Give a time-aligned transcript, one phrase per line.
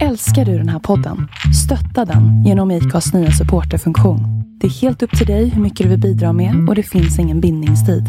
[0.00, 1.28] Älskar du den här podden?
[1.64, 4.20] Stötta den genom IKAs nya supporterfunktion.
[4.60, 7.18] Det är helt upp till dig hur mycket du vill bidra med och det finns
[7.18, 8.04] ingen bindningstid.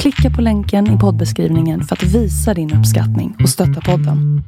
[0.00, 4.42] Klicka på länken i poddbeskrivningen för att visa din uppskattning och stötta podden.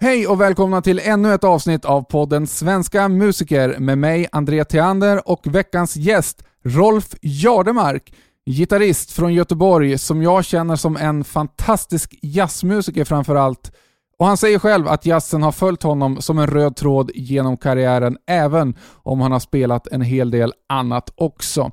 [0.00, 5.28] Hej och välkomna till ännu ett avsnitt av podden Svenska musiker med mig, André Theander
[5.28, 8.12] och veckans gäst, Rolf Jardemark.
[8.46, 13.72] Gitarrist från Göteborg som jag känner som en fantastisk jazzmusiker framför allt.
[14.20, 18.16] Och han säger själv att jazzen har följt honom som en röd tråd genom karriären,
[18.26, 21.70] även om han har spelat en hel del annat också.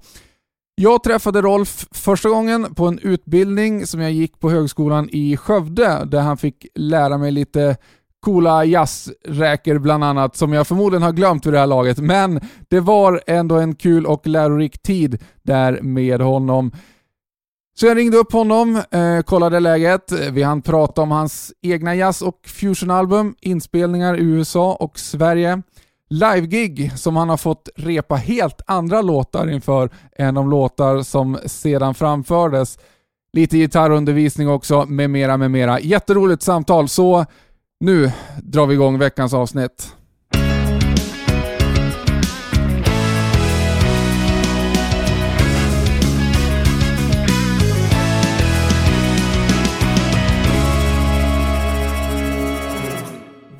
[0.75, 6.05] Jag träffade Rolf första gången på en utbildning som jag gick på högskolan i Skövde,
[6.05, 7.77] där han fick lära mig lite
[8.19, 11.97] coola jazzräker bland annat, som jag förmodligen har glömt vid det här laget.
[11.97, 16.71] Men det var ändå en kul och lärorik tid där med honom.
[17.79, 20.11] Så jag ringde upp honom, eh, kollade läget.
[20.11, 25.61] Eh, vi hann prata om hans egna jazz och fusionalbum, inspelningar i USA och Sverige.
[26.09, 31.93] Livegig som han har fått repa helt andra låtar inför än de låtar som sedan
[31.93, 32.79] framfördes.
[33.33, 35.79] Lite gitarrundervisning också, med mera, med mera.
[35.79, 37.25] Jätteroligt samtal, så
[37.79, 38.11] nu
[38.43, 39.96] drar vi igång veckans avsnitt.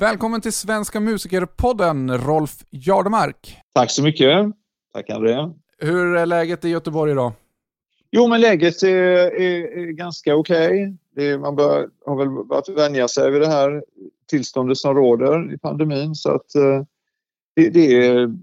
[0.00, 3.56] Välkommen till Svenska musikerpodden, Rolf Jardemark.
[3.74, 4.46] Tack så mycket.
[4.92, 5.50] Tack André.
[5.78, 7.32] Hur är läget i Göteborg idag?
[8.10, 8.88] Jo, men läget är,
[9.40, 10.96] är, är ganska okej.
[11.12, 11.38] Okay.
[11.38, 13.84] Man bör, har väl börjat vänja sig vid det här
[14.26, 16.14] tillståndet som råder i pandemin.
[16.14, 16.82] Så att eh,
[17.56, 18.34] det, det, är,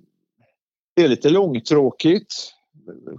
[0.96, 2.34] det är lite långtråkigt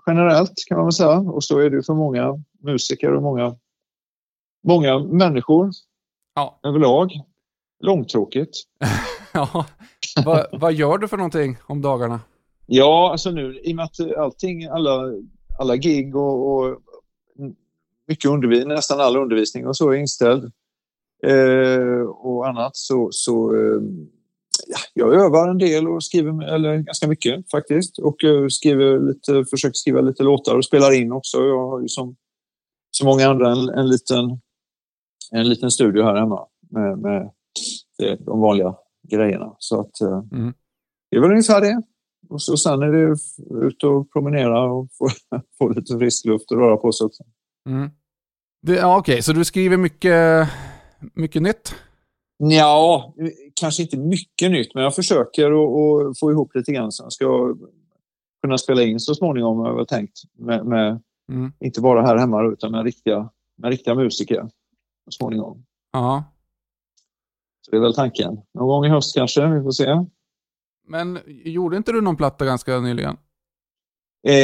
[0.07, 1.19] generellt kan man väl säga.
[1.19, 3.57] Och så är det för många musiker och många,
[4.65, 5.71] många människor
[6.35, 6.61] ja.
[6.63, 7.13] överlag
[7.81, 8.63] långtråkigt.
[9.33, 9.67] ja.
[10.25, 12.21] Va, vad gör du för någonting om dagarna?
[12.67, 15.13] Ja, alltså nu i och med att allting, alla,
[15.59, 16.79] alla gig och, och
[18.09, 20.53] mycket undervisning, nästan all undervisning och så är inställd
[21.27, 23.81] eh, och annat så, så eh,
[24.67, 29.45] ja, jag övar en del och skriver, eller ganska mycket faktiskt och eh, skriver lite,
[29.51, 31.39] försöker skriva lite låtar och spelar in också.
[31.39, 32.17] Jag har ju som
[32.91, 34.41] så många andra en, en liten
[35.31, 37.31] en liten studio här hemma med, med
[37.99, 38.75] de vanliga
[39.09, 39.57] grejerna.
[39.59, 40.55] Så att eh, mm.
[41.11, 41.83] det är väl ungefär det.
[42.29, 43.17] Och så, sen är det
[43.67, 45.09] ut och promenera och få,
[45.59, 47.23] få lite frisk luft och röra på sig också.
[47.69, 47.91] Mm.
[48.67, 49.23] ja, Okej, okay.
[49.23, 50.49] så du skriver mycket,
[51.15, 51.75] mycket nytt?
[52.39, 53.15] Ja,
[53.61, 57.55] kanske inte mycket nytt, men jag försöker att få ihop lite grann jag ska
[58.43, 60.21] kunna spela in så småningom, har jag tänkt.
[60.39, 61.01] Med, med
[61.33, 61.53] mm.
[61.61, 64.51] Inte bara här hemma, utan med riktiga, med riktiga musiker
[65.05, 65.65] så småningom.
[65.93, 66.25] Ja.
[67.67, 68.39] Så det är väl tanken.
[68.55, 70.05] Någon gång i höst kanske, vi får se.
[70.89, 73.17] Men gjorde inte du någon platta ganska nyligen?
[74.27, 74.35] Eh,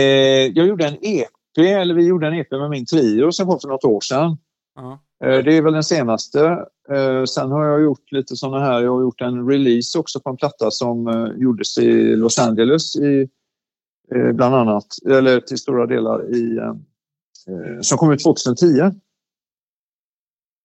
[0.55, 3.69] jag gjorde en EP, eller vi gjorde en EP med min trio som kom för
[3.69, 4.31] något år sedan.
[4.31, 4.37] Uh
[4.85, 4.93] -huh.
[5.25, 6.67] eh, det är väl den senaste.
[6.91, 10.31] Eh, sen har jag gjort lite sådana här, jag har gjort en release också på
[10.31, 13.29] en platta som eh, gjordes i Los Angeles i,
[14.15, 18.91] eh, bland annat, eller till stora delar i, eh, som kom ut 2010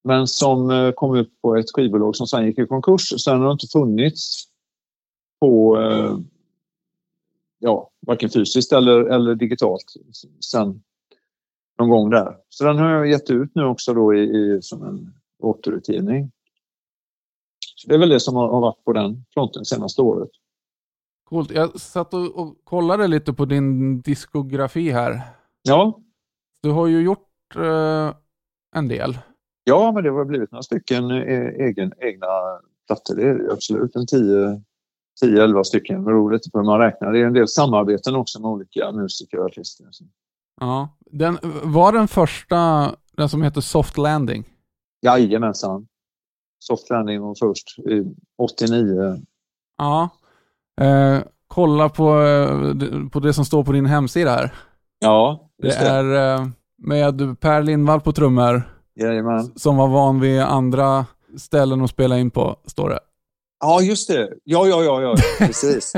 [0.07, 3.23] men som eh, kom ut på ett skivbolag som sen gick i konkurs.
[3.23, 4.43] Sen har det inte funnits
[5.39, 6.17] på eh,
[7.59, 9.93] ja, varken fysiskt eller, eller digitalt
[10.39, 10.83] sen
[11.79, 12.37] någon gång där.
[12.49, 16.31] Så den har jag gett ut nu också då i, i som en återutgivning.
[17.75, 20.29] Så det är väl det som har, har varit på den fronten senaste året.
[21.23, 21.51] Coolt.
[21.51, 25.21] Jag satt och, och kollade lite på din diskografi här.
[25.61, 25.99] Ja.
[26.61, 28.15] Du har ju gjort eh,
[28.75, 29.17] en del.
[29.69, 32.27] Ja, men det har blivit några stycken eh, egen, egna
[32.87, 33.15] plattor.
[33.15, 33.95] Det är absolut.
[33.95, 36.03] En 10-11 stycken.
[36.03, 37.11] Beror lite på hur man räknar.
[37.11, 39.85] Det är en del samarbeten också med olika musiker och artister.
[40.59, 44.43] Ja, den, var den första den som heter Soft Landing?
[45.01, 45.87] Jajamensan.
[46.59, 47.75] Soft Landing var först,
[48.37, 49.21] 89.
[49.77, 50.09] Ja.
[50.81, 54.53] Eh, kolla på, eh, på det som står på din hemsida här.
[54.99, 55.67] Ja, det.
[55.67, 56.47] det är eh,
[56.77, 58.76] med Per Lindvall på trummor.
[58.97, 59.51] Jajamän.
[59.55, 61.05] Som var van vid andra
[61.37, 62.99] ställen att spela in på, står det.
[63.59, 64.29] Ja, just det.
[64.43, 65.15] Ja, ja, ja, ja.
[65.45, 65.93] precis.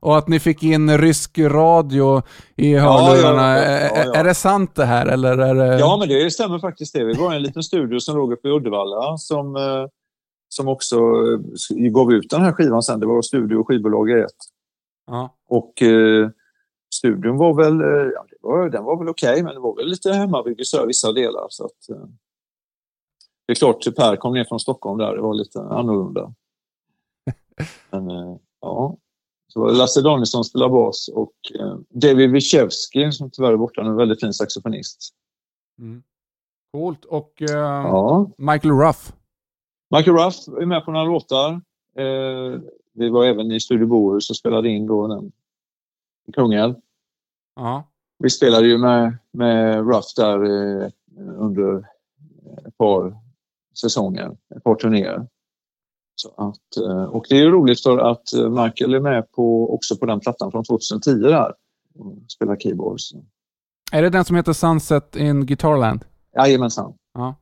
[0.00, 2.22] och att ni fick in rysk radio
[2.56, 3.56] i hörlurarna.
[3.56, 5.06] Ja, ja, ja, är det sant det här?
[5.06, 5.78] Eller är det...
[5.78, 6.92] Ja, men det stämmer faktiskt.
[6.92, 7.04] det.
[7.04, 9.86] Vi var i en liten studio som låg uppe i Uddevalla som, eh,
[10.48, 13.00] som också eh, gav ut den här skivan sen.
[13.00, 14.30] Det var studio och skivbolag i ett.
[15.48, 16.28] Och eh,
[16.94, 19.86] studion var väl, eh, ja, var, den var väl okej, okay, men det var väl
[19.86, 21.46] lite hemmabygge i vissa delar.
[21.48, 21.96] Så att,
[23.50, 25.16] det är klart, Per kom ner från Stockholm där.
[25.16, 26.34] Det var lite annorlunda.
[27.90, 28.96] Men eh, ja,
[29.52, 33.96] så var Lasse Danielsson spelar bas och eh, David Wiszewski som tyvärr är borta, en
[33.96, 35.14] väldigt fin saxofonist.
[35.78, 36.02] Mm.
[36.72, 37.04] Coolt.
[37.04, 37.56] Och eh,
[37.86, 38.30] Ja.
[38.38, 39.12] Michael Ruff.
[39.96, 41.52] Michael Ruff är med på några låtar.
[41.96, 42.60] Eh,
[42.92, 45.32] vi var även i Studio Bohus och spelade in då den
[46.28, 46.74] i Kungälv.
[47.56, 47.84] Ja.
[48.18, 50.88] Vi spelade ju med, med Ruff där eh,
[51.38, 51.86] under
[52.66, 53.29] ett par
[53.80, 55.26] säsonger, ett par turnéer.
[56.14, 59.74] Så att, eh, och det är ju roligt för att eh, Michael är med på,
[59.74, 61.52] också på den plattan från 2010 där
[61.94, 63.12] och spelar keyboards.
[63.92, 66.04] Är det den som heter Sunset in Guitarland?
[66.36, 66.94] Jajamensan.
[67.14, 67.34] Ja.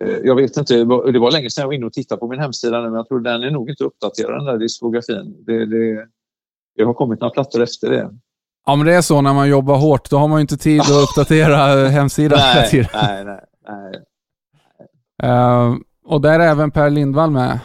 [0.00, 0.74] Eh, Jag vet inte,
[1.12, 3.08] det var, länge sedan jag var inne och tittade på min hemsida nu, men jag
[3.08, 5.44] tror den är nog inte uppdaterad den där diskografin.
[5.46, 6.06] Det, det,
[6.76, 8.10] det har kommit några plattor efter det.
[8.66, 10.10] Ja, men det är så när man jobbar hårt.
[10.10, 12.88] Då har man ju inte tid att uppdatera hemsidan hela nej, tiden.
[12.94, 14.02] nej, nej, nej.
[15.22, 15.74] Eh,
[16.04, 17.60] och där är även Per Lindvall med.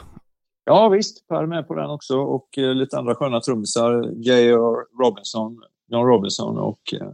[0.65, 4.11] Ja visst, Per är med på den också och eh, lite andra sköna trummisar.
[4.15, 4.75] J.R.
[5.03, 7.07] Robinson, John Robinson och, eh,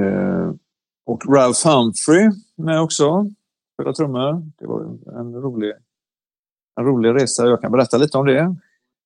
[0.00, 0.50] eh,
[1.06, 3.26] och Ralph Humphrey med också.
[3.74, 4.42] Spelar trummor.
[4.58, 4.80] Det var
[5.20, 5.72] en rolig,
[6.80, 7.46] en rolig resa.
[7.46, 8.56] Jag kan berätta lite om det.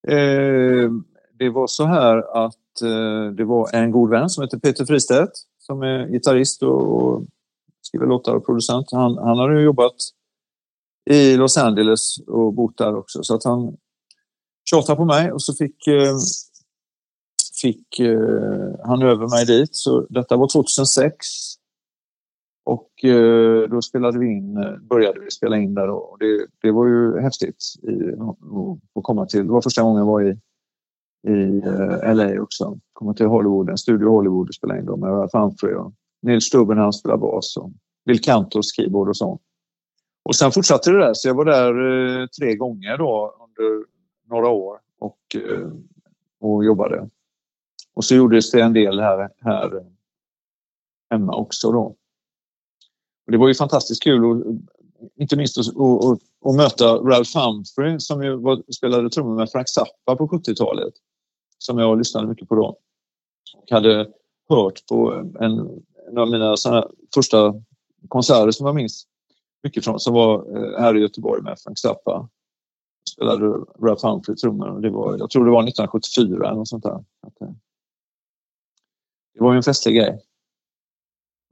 [0.08, 0.90] Eh,
[1.38, 5.32] det var så här att eh, det var en god vän som heter Peter Fristedt
[5.58, 7.22] som är gitarrist och, och
[7.86, 8.86] skriver låtar och producent.
[8.92, 9.94] Han, han hade ju jobbat
[11.10, 13.22] i Los Angeles och bott där också.
[13.22, 13.76] Så att han
[14.70, 16.16] tjatade på mig och så fick, eh,
[17.62, 19.76] fick eh, han över mig dit.
[19.76, 21.26] Så detta var 2006.
[22.64, 26.86] Och eh, då spelade vi in, började vi spela in där och det, det var
[26.86, 28.12] ju häftigt i,
[28.94, 29.46] att komma till.
[29.46, 30.38] Det var första gången jag var i,
[31.28, 32.78] i eh, LA också.
[32.92, 35.92] Komma till Hollywood, en studio i Hollywood och spela in då med Ralph Humphrey och
[36.26, 37.70] Nils Stubben han spelar bas och
[38.04, 39.40] Bill Cantos keyboard och sånt.
[40.24, 43.84] Och sen fortsatte det där, så jag var där eh, tre gånger då under
[44.28, 45.68] några år och, eh,
[46.40, 47.08] och jobbade.
[47.94, 49.82] Och så gjordes det en del här, här eh,
[51.10, 51.96] hemma också då.
[53.26, 54.52] Och det var ju fantastiskt kul, och, eh,
[55.16, 59.50] inte minst att, och, och, och möta Ralph Humphrey som ju var, spelade trummor med
[59.50, 60.94] Frank Zappa på 70-talet.
[61.58, 62.78] Som jag lyssnade mycket på då.
[63.56, 64.08] Och hade
[64.48, 66.54] hört på en, en av mina
[67.14, 67.54] första
[68.08, 69.04] konserter som jag minns
[69.62, 72.28] mycket från, som var eh, här i Göteborg med Frank Zappa.
[73.14, 73.46] Spelade
[73.82, 74.68] Ralph Humphrey trummor.
[74.68, 76.94] och Det var, jag tror det var 1974 eller något sånt där.
[77.40, 77.48] Eh,
[79.34, 80.20] Det var ju en festlig grej.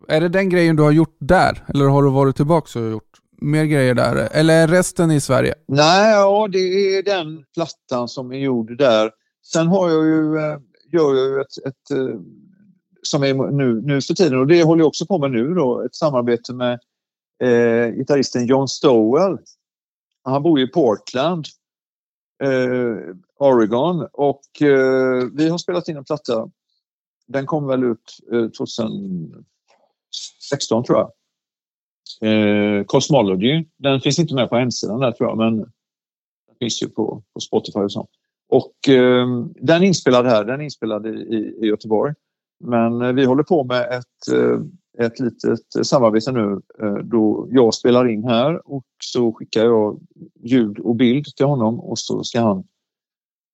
[0.09, 1.65] Är det den grejen du har gjort där?
[1.69, 4.29] Eller har du varit tillbaka och gjort mer grejer där?
[4.33, 5.55] Eller är resten i Sverige?
[5.69, 9.11] Nej, ja, det är den plattan som är gjord där.
[9.53, 10.59] Sen har jag ju, eh,
[10.93, 11.91] gör jag ju ett, ett
[13.07, 15.85] som är nu, nu för tiden och det håller jag också på med nu då,
[15.85, 16.81] ett samarbete med
[17.43, 19.39] eh, gitarristen John Stowell.
[20.23, 21.47] Han bor i Portland,
[22.43, 22.97] eh,
[23.39, 26.51] Oregon och eh, vi har spelat in en platta.
[27.27, 31.11] Den kom väl ut eh, 2016 tror jag.
[32.21, 33.65] Eh, Cosmology.
[33.77, 35.73] Den finns inte med på hemsidan där tror jag men den
[36.59, 38.09] finns ju på, på Spotify och så.
[38.49, 41.11] Och eh, den är inspelad här, den är inspelad i,
[41.63, 42.15] i Göteborg.
[42.61, 47.75] Men eh, vi håller på med ett, eh, ett litet samarbete nu eh, då jag
[47.75, 50.01] spelar in här och så skickar jag
[50.45, 52.65] ljud och bild till honom och så ska han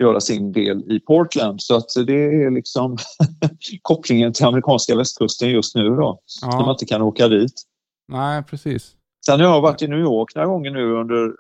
[0.03, 1.63] göra sin del i Portland.
[1.63, 2.97] Så att det är liksom
[3.83, 6.21] kopplingen till amerikanska västkusten just nu då.
[6.43, 6.49] Ja.
[6.49, 7.63] När man inte kan åka dit.
[8.09, 8.97] Nej, precis.
[9.27, 11.33] Sen har jag varit i New York några gånger nu under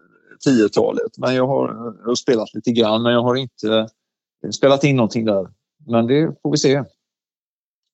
[0.49, 1.19] 10-talet.
[1.19, 3.88] Men jag har, jag har spelat lite grann men jag har inte
[4.52, 5.49] spelat in någonting där.
[5.87, 6.85] Men det får vi se.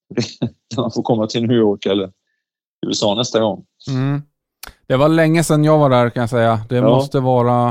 [0.77, 2.13] Man får komma till New York eller
[2.87, 3.65] USA nästa gång.
[3.91, 4.23] Mm.
[4.87, 6.61] Det var länge sedan jag var där kan jag säga.
[6.69, 6.83] Det Ja.
[6.89, 7.69] måste vara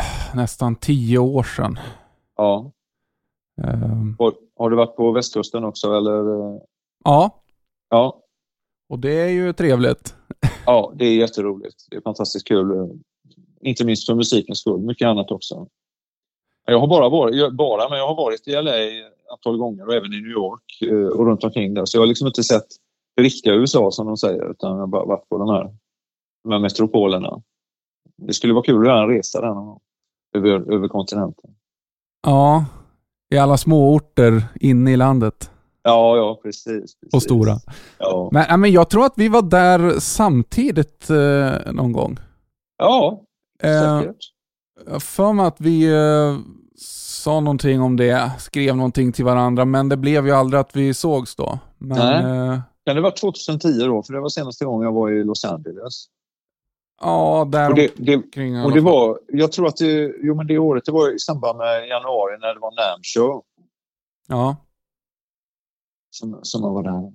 [0.00, 1.78] eh, nästan tio år sedan.
[2.36, 2.72] Ja.
[3.64, 6.22] Ehm, Har, har du varit på västkusten också eller?
[7.04, 7.42] ja,
[7.90, 8.22] Ja.
[8.88, 10.14] och det är ju trevligt.
[10.66, 11.76] Ja, det är jätteroligt.
[11.90, 13.00] Det är fantastiskt kul.
[13.60, 14.80] Inte minst för musikens skull.
[14.80, 15.66] Mycket annat också.
[16.66, 18.72] Jag har bara varit, bara, men jag har varit i LA
[19.32, 21.84] antal gånger och även i New York eh, och runt omkring där.
[21.84, 22.66] Så jag har liksom inte sett
[23.16, 25.74] det riktiga USA som de säger utan jag har bara varit på de här,
[26.44, 27.42] de här metropolerna.
[28.16, 29.80] Det skulle vara kul att göra en resa där någon gång.
[30.36, 31.50] Över, över kontinenten.
[32.26, 32.64] Ja,
[33.34, 35.50] i alla små orter inne i landet.
[35.82, 36.64] Ja, ja, precis.
[36.64, 37.14] precis.
[37.14, 37.56] Och stora.
[37.98, 42.16] Ja, Men, men jag tror att vi var där samtidigt eh, någon gång.
[42.78, 43.24] ja
[43.62, 44.16] Eh, säkert.
[44.90, 46.38] Har för mig att vi eh,
[46.84, 50.94] sa någonting om det, skrev någonting till varandra, men det blev ju aldrig att vi
[50.94, 51.58] sågs då.
[51.78, 52.48] Men, Nej.
[52.48, 54.02] eh, Kan det vara 2010 då?
[54.02, 56.04] För det var senaste gången jag var i Los Angeles.
[57.02, 60.46] Ja, där Och det, det, kring och det var, jag tror att det, jo men
[60.46, 63.42] det året, det var i samband med januari när det var NAM show
[64.28, 64.56] Ja,
[66.10, 67.12] som, som man var där.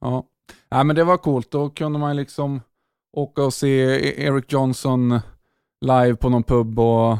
[0.00, 0.24] ja.
[0.68, 1.50] ja, men det var coolt.
[1.50, 2.60] Då kunde man liksom
[3.12, 5.20] åka och se E- Eric Johnson
[5.80, 7.16] live på någon pub och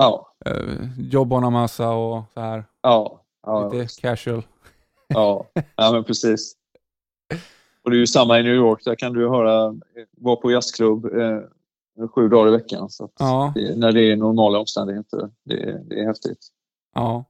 [0.00, 2.64] Ja, eh, en massa och så här.
[2.82, 4.42] ja, ja, Lite casual.
[5.08, 6.52] ja, ja men precis.
[7.82, 9.74] Och det är ju samma i New York, där kan du höra,
[10.16, 12.90] vara på jazzklubb eh, sju dagar i veckan.
[12.90, 15.30] Så Ja, det, när det är normala omständigheter.
[15.44, 16.48] Det, det är häftigt.
[16.94, 17.24] ja.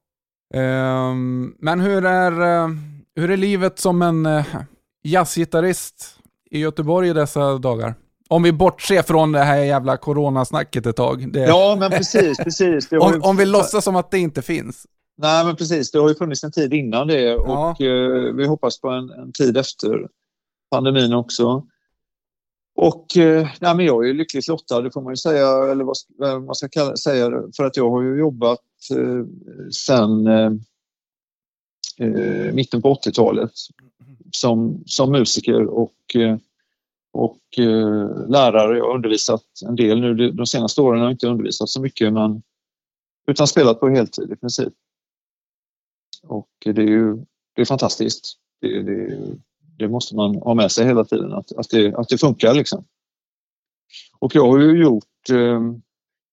[0.54, 2.68] Ehm, men hur är, eh,
[3.14, 4.44] hur är livet som en uh,
[5.02, 6.18] jazzgitarrist
[6.50, 7.94] i Göteborg i dessa dagar?
[8.30, 11.32] Om vi bortser från det här jävla coronasnacket ett tag.
[11.32, 12.90] Det, Ja, men precis, precis.
[12.90, 14.86] Har om, ju- om vi låtsas som att det inte finns.
[15.18, 15.90] Nej, men precis.
[15.90, 17.70] Det har ju funnits en tid innan det och Ja.
[17.80, 20.08] eh, vi hoppas på en, en tid efter
[20.70, 21.66] pandemin också.
[22.76, 25.84] Och eh, nej, men jag är ju lyckligt lottad, det får man ju säga, eller
[25.84, 28.60] vad, man ska kalla, säga, för att jag har ju jobbat
[28.96, 29.24] eh,
[29.72, 30.52] sedan eh,
[31.98, 33.50] eh, mitten på 80-talet
[34.30, 36.36] som, som musiker och, eh,
[37.12, 38.78] och eh, lärare.
[38.78, 40.30] Jag har undervisat en del nu.
[40.30, 42.42] De- senaste åren har jag inte undervisat så mycket men
[43.26, 44.72] utan spelat på heltid i princip.
[46.22, 47.16] Och det är ju
[47.54, 48.36] det är fantastiskt.
[48.60, 49.18] Det, det,
[49.78, 52.84] det måste man ha med sig hela tiden, att, att, det, att det funkar liksom.
[54.18, 55.60] Och jag har ju gjort, eh,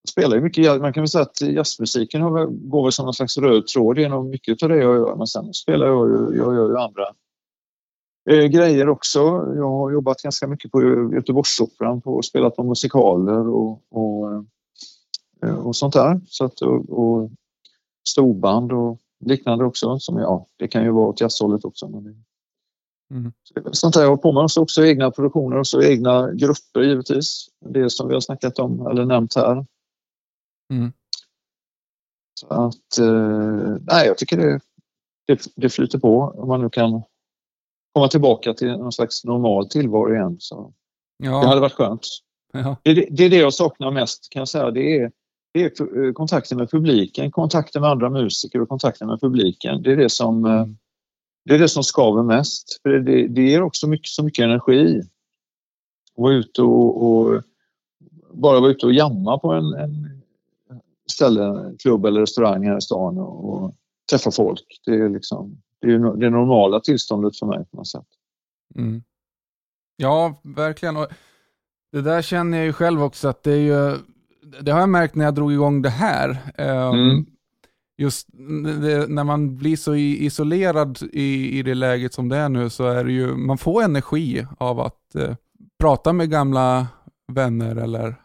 [0.10, 3.38] spelar ju mycket, man kan väl säga att jazzmusiken har, går väl som någon slags
[3.38, 5.16] röd tråd genom mycket av det jag gör.
[5.16, 7.04] Men sen spelar jag ju, jag gör ju andra
[8.28, 9.20] eh, grejer också.
[9.56, 10.82] Jag har jobbat ganska mycket på
[11.14, 14.46] Göteborgsoperan, på, spelat på musikaler och, och,
[15.44, 16.22] eh, och sånt där.
[16.28, 17.32] Så att, och, och
[18.10, 20.00] storband och liknande också.
[20.00, 21.88] Som, ja, det kan ju vara åt jazzhållet också.
[21.88, 22.16] Men det,
[23.12, 23.32] Mm.
[23.72, 24.44] sånt där jag har på med.
[24.44, 27.48] Och så också egna produktioner och så egna grupper givetvis.
[27.60, 29.66] Det som vi har snackat om eller nämnt här.
[30.74, 30.92] Mm.
[32.40, 34.60] Så att, eh, nej, jag tycker det,
[35.28, 36.34] det, det flyter på.
[36.38, 37.04] Om man nu kan
[37.98, 40.36] komma tillbaka till någon slags normal tillvaro igen.
[40.40, 40.74] Så
[41.20, 42.08] det hade Ja, varit skönt.
[42.54, 42.76] ja.
[42.84, 44.72] Det, är det- är det jag saknar mest kan jag säga.
[44.72, 45.12] Det är,
[45.54, 49.82] det är eh, kontakten med publiken, kontakten med andra musiker och kontakten med publiken.
[49.84, 50.78] Det är det som, eh, Mm.
[51.46, 52.80] det, är det som skaver mest.
[52.82, 55.00] För det, det ger också mycket, så mycket energi.
[55.00, 57.42] Att vara ute och, och
[58.34, 60.22] bara vara ute och jamma på en, en
[61.12, 63.74] ställe, klubb eller restaurang här i stan och, och
[64.12, 64.82] träffa folk.
[64.86, 68.06] Det är liksom det, är det normala tillståndet för mig på något sätt.
[68.76, 69.04] Mm.
[69.98, 70.98] Ja, verkligen.
[70.98, 71.08] Och
[71.92, 73.98] det där känner jag ju själv också att det är ju,
[74.62, 76.38] det har jag märkt när jag drog igång det här.
[76.58, 77.26] Ehm, Mm.
[78.00, 78.28] Just
[78.82, 82.88] det, när man blir så isolerad i, i det läget som det är nu så
[82.88, 85.36] är det ju, man får energi av att eh,
[85.80, 86.88] prata med gamla
[87.32, 88.16] vänner eller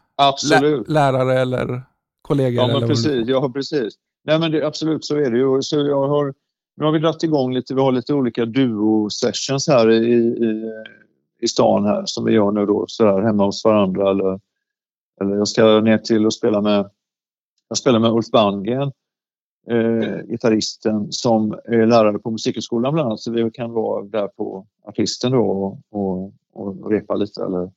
[0.61, 1.83] lä- lärare eller
[2.23, 2.69] kollegor.
[2.69, 3.29] Ja, men precis.
[3.29, 3.95] Ja, precis.
[4.25, 5.63] Nej, men det, absolut så är det ju.
[5.63, 6.35] Så jag har,
[6.83, 10.71] nu har vi dragit igång lite, vi har lite olika duo-sessions här i, i,
[11.41, 14.11] i stan här som vi gör nu då, sådär hemma hos varandra.
[14.11, 14.41] Eller,
[15.21, 16.91] eller jag ska ner till och spela med,
[17.69, 18.93] jag spelar med Ulf Bandgren,
[19.71, 23.21] eh, gitarristen som är lärare på Musikhögskolan bland annat.
[23.21, 27.71] Så vi kan vara där på artisten då och, och, och repa lite eller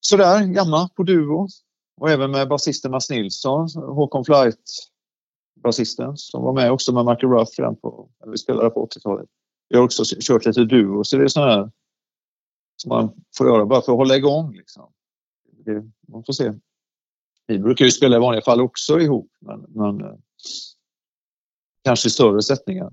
[0.00, 1.48] sådär, gamla på duo.
[1.96, 4.91] Och även med basisten Mats Nilsson, Håkon Flight,
[5.62, 9.28] basisten, som var med också med Michael Ruff redan på, när vi spelade på 80-talet.
[9.68, 11.70] Vi har också kört lite duo, så det är sådana här
[12.76, 14.52] som man får göra bara för att hålla igång.
[14.52, 14.92] Liksom.
[15.64, 16.52] Det, man får se.
[17.46, 20.16] Vi brukar ju spela i vanliga fall också ihop, men, men eh,
[21.84, 22.92] kanske i större sättningar.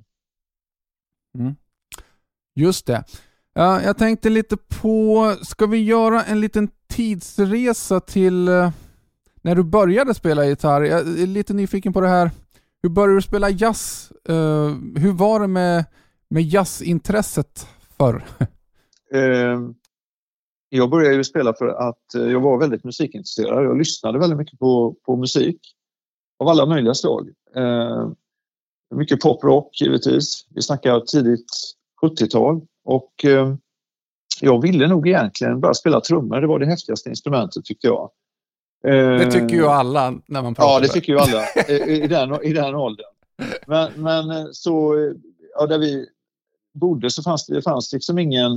[1.37, 1.55] Mm.
[2.55, 3.03] Just det.
[3.59, 8.71] Uh, jag tänkte lite på, ska vi göra en liten tidsresa till uh,
[9.41, 10.81] när du började spela gitarr?
[10.81, 12.31] Jag är lite nyfiken på det här.
[12.81, 14.11] Hur började du spela jazz?
[14.29, 14.35] Uh,
[14.95, 15.85] hur var det med,
[16.29, 17.67] med jazzintresset
[17.97, 18.25] förr?
[19.15, 19.71] Uh,
[20.69, 23.65] jag började ju spela för att eh, jag var väldigt musikintresserad.
[23.65, 25.59] Jag lyssnade väldigt mycket på, på musik
[26.39, 27.29] av alla möjliga slag.
[27.57, 28.11] Uh,
[28.95, 30.47] mycket poprock givetvis.
[30.49, 33.57] Vi snackar tidigt 70-tal och ehm,
[34.41, 36.41] jag ville nog egentligen bara spela trummor.
[36.41, 38.09] Det var det häftigaste instrumentet tyckte jag.
[38.83, 40.71] Eh, Det tycker ju alla när man pratar.
[40.73, 41.45] Ja, det tycker ju alla
[41.87, 43.05] i, den, i den åldern.
[43.67, 45.11] Men, men eh, så, eh,
[45.55, 46.05] ja, där vi
[46.73, 48.51] bodde så fanns det, fanns liksom ingen,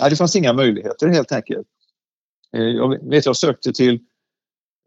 [0.00, 1.66] nej, det fanns inga möjligheter helt enkelt.
[2.56, 3.94] Eh, Jag vet, jag sökte till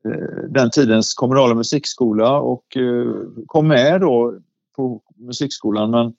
[0.05, 3.13] eh, den tidens kommunala musikskola och eh,
[3.47, 4.39] kom med då
[4.75, 6.13] på musikskolan men,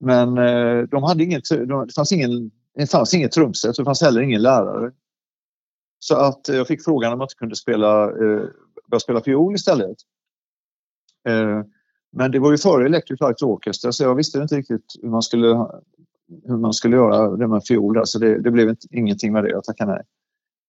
[0.00, 4.02] men eh, de hade inget, de, det fanns ingen det fanns inget trumset det fanns
[4.02, 4.92] heller ingen lärare.
[6.04, 8.42] Så att eh, jag fick frågan om jag inte kunde spela, eh,
[8.90, 9.96] börja spela fiol istället.
[11.28, 11.62] Eh,
[12.12, 15.22] men det var ju före Electric Light Orchestra så jag visste inte riktigt hur man
[15.22, 15.66] skulle,
[16.44, 19.44] hur man skulle göra det med fiol där, så det, det blev inte, ingenting med
[19.44, 19.50] det.
[19.50, 20.02] Jag tackade nej.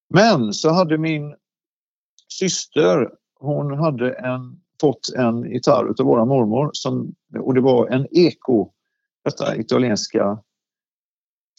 [0.09, 1.35] Men så hade min
[2.27, 3.09] syster,
[3.39, 8.69] hon hade en, fått en gitarr av våra mormor som, och det var en Eco,
[9.23, 10.39] detta italienska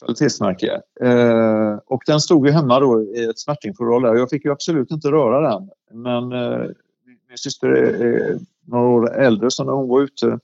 [0.04, 0.82] kvalitetsmärke.
[1.00, 4.14] Eh, och den stod ju hemma då i ett smärtinfodral där.
[4.14, 5.70] Jag fick ju absolut inte röra den.
[5.90, 6.66] Men eh,
[7.28, 10.38] min syster är, är några år äldre så när hon var ute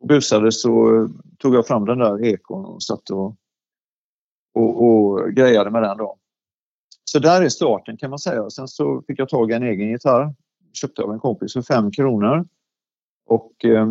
[0.00, 3.36] och busade så tog jag fram den där ekon och satt och,
[4.54, 6.16] och, och grejade med den då.
[7.04, 8.50] Så där är starten kan man säga.
[8.50, 10.34] Sen så fick jag tag i en egen gitarr.
[10.72, 12.48] Köpte av en kompis för fem kronor.
[13.26, 13.86] Och eh,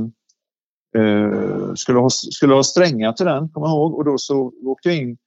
[0.97, 3.95] eh, skulle, ha, skulle ha strängar till den, kommer jag ihåg.
[3.95, 5.17] Och då så åkte jag in,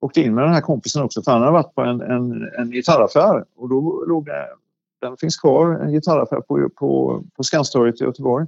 [0.00, 2.70] åkte in med den här kompisen också för han hade varit på en, en, en
[2.70, 3.44] gitarraffär.
[3.56, 4.48] Och då låg det,
[5.00, 8.46] den finns kvar, en gitarraffär på, på, på Skanstorget i Göteborg.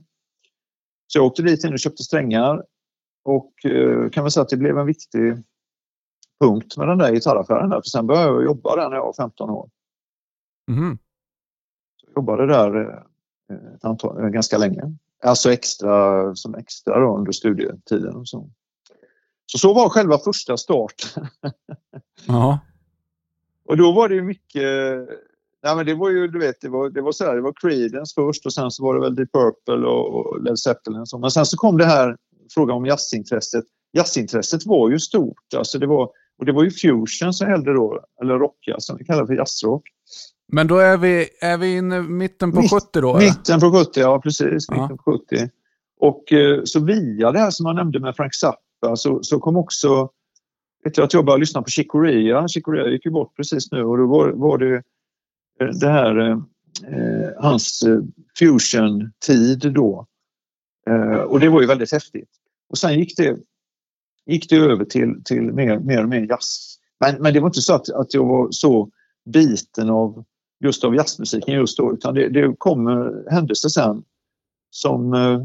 [1.07, 2.65] Så jag åkte dit in och köpte strängar.
[3.25, 5.43] Och eh, kan väl säga att det blev en viktig
[6.41, 7.71] punkt med den där gitarraffären.
[7.71, 7.77] Där.
[7.77, 9.71] För sen började jag jobba där när jag var 15 år.
[10.71, 10.99] Mm.
[12.07, 12.81] Jag jobbade där
[13.51, 14.83] eh, antal, eh, ganska länge.
[15.25, 18.17] Alltså extra, som extra då under studietiden.
[18.17, 18.51] Och så.
[19.47, 21.27] så så var själva första starten.
[22.27, 22.59] Ja.
[23.65, 24.63] och då var det mycket
[25.63, 27.53] Nej, men det var ju, du vet, det var, det var så här, det var
[27.61, 31.01] Creedence först och sen så var det väl Deep Purple och, och Led Zeppelin.
[31.01, 31.19] Och så.
[31.19, 32.17] Men sen så kom det här,
[32.55, 33.65] frågan om jazzintresset.
[33.93, 35.55] Jazzintresset var ju stort.
[35.57, 39.05] Alltså det var, och det var ju fusion som gällde då, eller rockjazz som vi
[39.05, 39.83] kallar för jazzrock.
[40.53, 43.19] Men då är vi, är vi inne mitten på Mitt- 70 då?
[43.19, 44.67] Mitten på 70, ja precis.
[44.69, 44.83] Ja.
[44.83, 45.51] Mitten på 70.
[46.01, 49.57] Och eh, så via det här som jag nämnde med Frank Zappa så, så kom
[49.57, 50.11] också...
[50.83, 52.49] Jag att jag började lyssna på Chick Corea.
[52.49, 54.75] Chick Corea gick ju bort precis nu och då var, var det
[55.61, 56.39] eh, det här eh,
[56.87, 57.85] eh, hans
[58.39, 60.07] fusion-tid då.
[60.91, 62.31] Eh, och det var ju väldigt häftigt.
[62.69, 63.39] Och sen gick det,
[64.27, 66.77] gick det över till, till mer, mer och mer jazz.
[67.01, 68.91] Men, men det var inte så att, att jag var så
[69.33, 70.25] biten av
[70.61, 74.05] just av jazzmusiken just då utan det, det kom eh, händelser sen
[74.71, 75.41] som eh,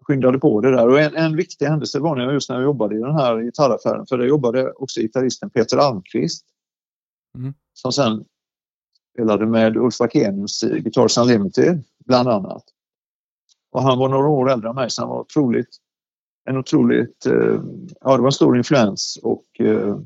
[0.00, 0.88] skyndade på det där.
[0.88, 3.40] Och en, en viktig händelse var när jag, just när jag jobbade i den här
[3.40, 6.46] gitarraffären för där jobbade också gitarristen Peter Almqvist
[7.38, 7.54] Mm.
[7.72, 8.24] som sen
[9.12, 12.64] spelade med Ulf Akenius i Guitars Unlimited bland annat.
[13.70, 15.76] Och han var några år äldre än mig så han var otroligt,
[16.44, 17.62] en otroligt, eh,
[18.00, 19.98] ja det var en stor influens och eh,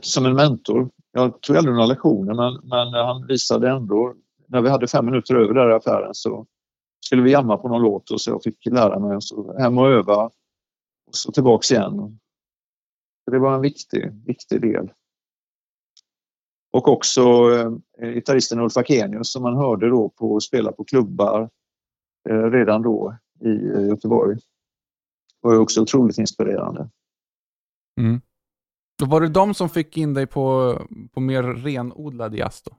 [0.00, 0.90] som en mentor.
[1.18, 4.14] Jag tog aldrig några lektioner men, men han visade ändå,
[4.46, 6.46] när vi hade fem minuter över där i affären så
[7.06, 9.78] skulle vi jamma på någon låt och så jag fick lära mig och så hem
[9.78, 10.24] och öva
[11.06, 12.18] och så tillbaks igen.
[13.24, 14.92] Så det var en viktig, viktig del.
[16.72, 17.20] Och också
[17.98, 21.50] eh, gitarristen Ulf Akenius som man hörde då på spela på klubbar
[22.28, 24.38] eh, redan då i eh, Göteborg.
[25.40, 26.90] var ju också otroligt inspirerande.
[28.00, 28.20] Mm.
[28.98, 30.74] Då var det de som fick in dig på,
[31.14, 32.76] på mer renodlad jazz då?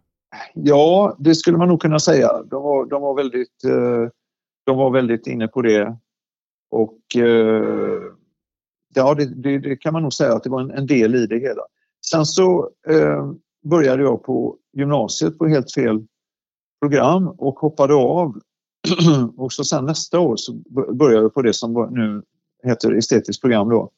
[0.53, 2.43] Ja, det skulle man nog kunna säga.
[2.43, 4.10] De var, de var, väldigt, eh,
[4.65, 5.97] de var väldigt inne på det.
[6.71, 8.01] Och eh,
[8.95, 11.27] ja, det, det, det kan man nog säga att det var en, en del i
[11.27, 11.62] det hela.
[12.05, 13.32] Sen så eh,
[13.69, 16.05] började jag på gymnasiet på helt fel
[16.82, 18.39] program och hoppade av.
[19.38, 20.53] och så sen nästa år så
[20.93, 22.23] började jag på det som nu
[22.69, 23.91] heter estetiskt program då.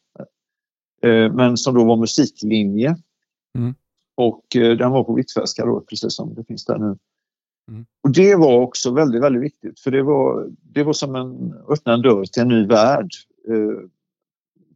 [1.01, 2.95] Eh, men som då var musiklinje.
[3.57, 3.75] Mm.
[4.15, 6.97] Och eh, den var på Hvitfeldtska då, precis som det finns där nu.
[7.71, 7.85] Mm.
[8.03, 11.93] Och det var också väldigt, väldigt viktigt för det var, det var som en öppna
[11.93, 13.09] en dörr till en ny värld
[13.47, 13.89] eh,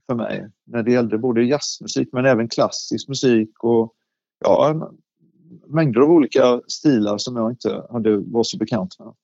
[0.08, 0.50] för mig.
[0.64, 3.94] När det gällde både jazzmusik men även klassisk musik och
[4.40, 4.92] ja,
[5.68, 9.08] mängder av olika stilar som jag inte hade var så bekant med.
[9.08, 9.16] Och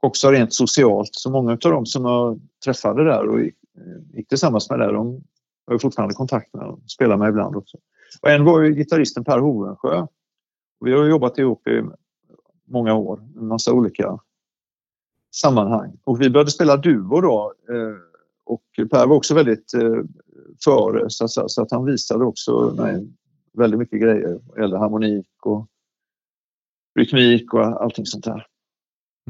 [0.00, 4.28] också rent socialt, så många av dem som jag träffade där och gick, eh, gick
[4.28, 5.24] tillsammans med där, de
[5.70, 7.78] har jag fortfarande kontakt med och spelar med ibland också.
[8.22, 10.06] Och en var ju gitarristen Per Hovensjö.
[10.80, 11.82] Vi har jobbat ihop i
[12.64, 14.18] många år, en massa olika
[15.34, 15.98] sammanhang.
[16.04, 17.54] Och vi började spela duo då.
[17.68, 17.96] eh,
[18.44, 20.02] Och Per var också väldigt eh,
[20.64, 23.08] före, så att, säga, så att han visade också mig
[23.52, 24.40] väldigt mycket grejer.
[24.58, 25.66] Eller harmonik och
[26.98, 28.46] rytmik och allting sånt där.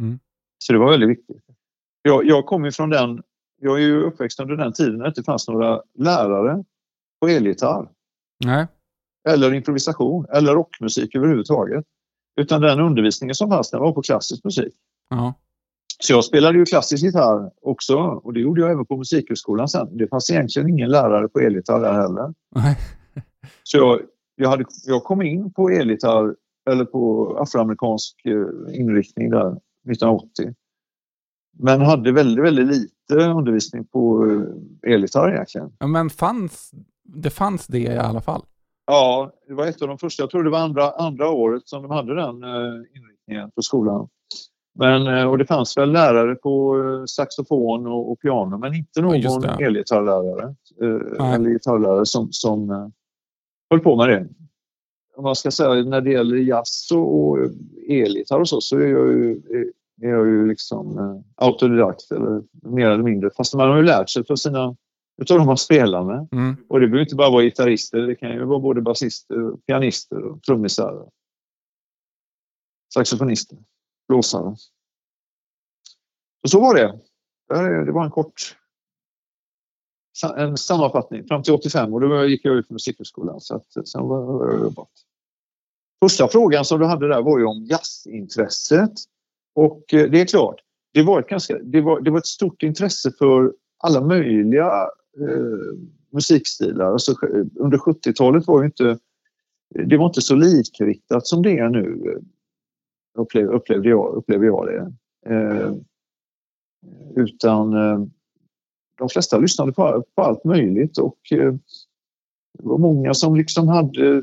[0.01, 0.19] Mm.
[0.59, 1.43] Så det var väldigt viktigt.
[2.03, 3.23] Jag, jag kommer från den,
[3.61, 6.65] jag är ju uppväxt under den tiden när det inte fanns några lärare
[7.21, 7.89] på elgitarr
[8.45, 8.67] Nej.
[9.29, 11.85] eller improvisation eller rockmusik överhuvudtaget.
[12.41, 14.75] Utan den undervisningen som fanns den var på klassisk musik.
[15.11, 15.35] Ja.
[16.03, 19.97] Så jag spelade ju klassisk gitarr också och det gjorde jag även på Musikhögskolan sen.
[19.97, 22.35] Det fanns egentligen ingen lärare på elgitarr där heller.
[22.55, 22.79] Nej.
[23.63, 24.01] Så jag,
[24.37, 26.35] jag, hade, jag kom in på elgitarr
[26.71, 30.55] eller på afroamerikansk eh, inriktning där 1980.
[31.63, 34.27] Men hade väldigt, väldigt lite undervisning på
[34.85, 35.73] eh, elgitarr egentligen.
[35.79, 36.71] Ja, men fanns,
[37.05, 38.43] det fanns det i alla fall?
[38.87, 40.23] Ja, det var ett av de första.
[40.23, 44.09] Jag tror det var andra, andra året som de hade den uh, inriktningen på skolan.
[44.75, 46.77] Men, uh, och det fanns väl lärare på
[47.09, 50.55] saxofon och, och, piano men inte någon ja, elgitarrlärare
[51.35, 52.93] eller gitarrlärare som, som
[53.71, 54.29] höll på med det.
[55.17, 57.39] Om man ska säga när det gäller jazz och, och
[57.89, 59.41] elgitarr och så, så är jag ju,
[60.03, 60.97] är jag ju liksom
[61.37, 63.31] autodidakt eller mer eller mindre.
[63.37, 64.77] Fast man har ju lärt sig för sina
[65.23, 66.29] utav de man spelar med.
[66.33, 66.57] Mm.
[66.69, 70.43] Och det behöver inte bara vara gitarrister, det kan ju vara både basister, pianister, och
[70.43, 71.09] trummisar,
[72.95, 73.59] saxofonister,
[74.09, 74.57] blåsare.
[76.43, 76.99] Så, så var det.
[77.85, 78.57] Det var en kort
[80.37, 83.41] en sammanfattning fram till 85 och då gick jag ut från musikhögskolan.
[83.41, 84.91] Så att, sen var jag jobbat.
[86.05, 88.93] Första frågan som du hade där var ju om jazzintresset.
[89.55, 90.61] Och eh, det är klart,
[90.93, 94.67] det var ett, ganska, det var, det var ett stort intresse för alla möjliga
[95.21, 95.79] eh,
[96.13, 96.93] musikstilar.
[96.93, 98.99] Alltså, eh, under 70-talet var inte
[99.75, 102.23] det var inte så likriktat som det är nu, eh,
[103.21, 104.93] upplev, upplevde jag, upplever jag det.
[105.35, 105.75] Eh,
[107.17, 108.07] utan eh,
[108.99, 111.53] de flesta lyssnade på, på allt möjligt och eh,
[112.59, 114.23] det var många som liksom hade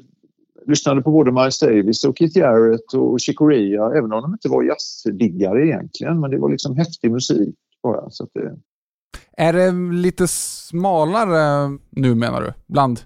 [0.67, 4.49] lyssnade på både Miles Davis och Keith Jarrett och Chick Corea, även om de inte
[4.49, 6.19] var jazzdiggare egentligen.
[6.19, 8.09] Men det var liksom häftig musik bara.
[8.09, 8.55] Så det,
[9.37, 12.53] är det lite smalare nu menar du?
[12.67, 12.99] Bland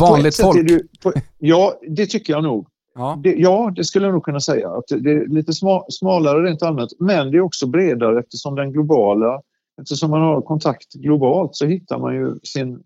[0.00, 0.68] vanligt folk?
[0.68, 2.66] Du, på, ja, det tycker jag nog.
[2.94, 3.20] Ja.
[3.22, 4.70] Det, ja, det skulle jag nog kunna säga.
[4.70, 6.92] Att det är lite sma, smalare rent allmänt.
[6.98, 9.40] Men det är också bredare eftersom den globala...
[9.82, 12.82] Eftersom man har kontakt globalt så hittar man ju sin...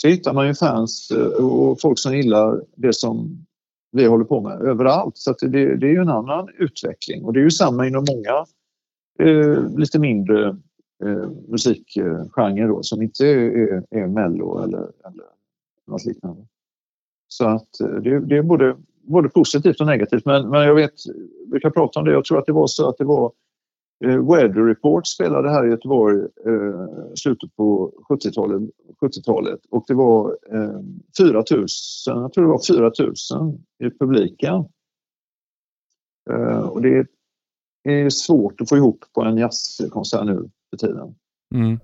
[0.00, 3.46] Så hittar man ju fans eh, och folk som gillar det som
[3.92, 5.16] vi håller på med överallt.
[5.16, 7.24] Så det, det, är ju en annan utveckling.
[7.24, 8.46] Och det är ju samma inom många
[9.18, 10.48] eh, lite mindre
[11.04, 15.24] eh, musikgenrer då, som inte är, är mello eller, eller
[15.86, 16.46] något liknande.
[17.28, 20.24] Så att eh, det, det är både, både positivt och negativt.
[20.24, 20.94] Men, men jag vet,
[21.52, 23.32] vi kan prata om det, jag tror att det var så att det var
[24.00, 29.20] Weather Report spelade här i Göteborg eh, slutet på 70-talet 70
[29.70, 30.80] och det var eh,
[31.18, 31.66] 4 000,
[32.06, 32.92] jag tror det var 4
[33.38, 34.64] 000 i publiken.
[36.30, 37.06] Eh, och det
[37.82, 41.14] är svårt att få ihop på en jazzkonsert nu för tiden.
[41.54, 41.78] Mm.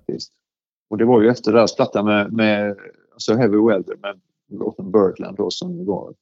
[0.89, 2.77] Och det var ju efter deras platta med, med
[3.13, 6.13] alltså Heavy Weather med låten Birdland då som var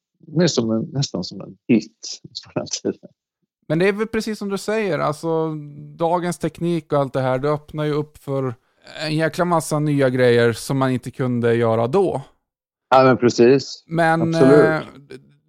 [0.46, 3.10] som en, nästan som en hit på den tiden.
[3.68, 5.54] Men det är väl precis som du säger, alltså
[5.96, 8.54] dagens teknik och allt det här, det öppnar ju upp för
[9.06, 12.22] en jäkla massa nya grejer som man inte kunde göra då.
[12.90, 13.84] Ja, men precis.
[13.86, 14.80] Men eh,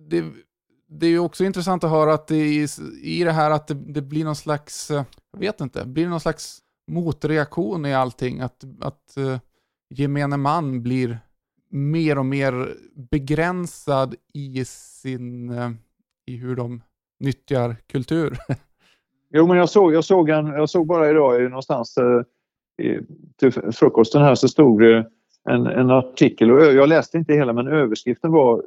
[0.10, 0.26] det,
[0.88, 2.68] det är ju också intressant att höra att det i,
[3.02, 6.20] i det här att det, det, blir någon slags, eh, jag vet inte, blir någon
[6.20, 8.40] slags motreaktion i allting.
[8.40, 9.38] Att, att uh,
[9.90, 11.20] gemene man blir
[11.70, 12.76] mer och mer
[13.12, 15.72] begränsad i sin, uh,
[16.26, 16.82] i hur de
[17.20, 18.38] nyttjar kultur.
[19.34, 21.96] jo, men jag såg, jag såg, en, jag såg bara idag någonstans
[22.82, 23.00] i,
[23.40, 25.06] till frukosten här så stod det
[25.50, 28.64] en, en artikel och jag läste inte hela men överskriften var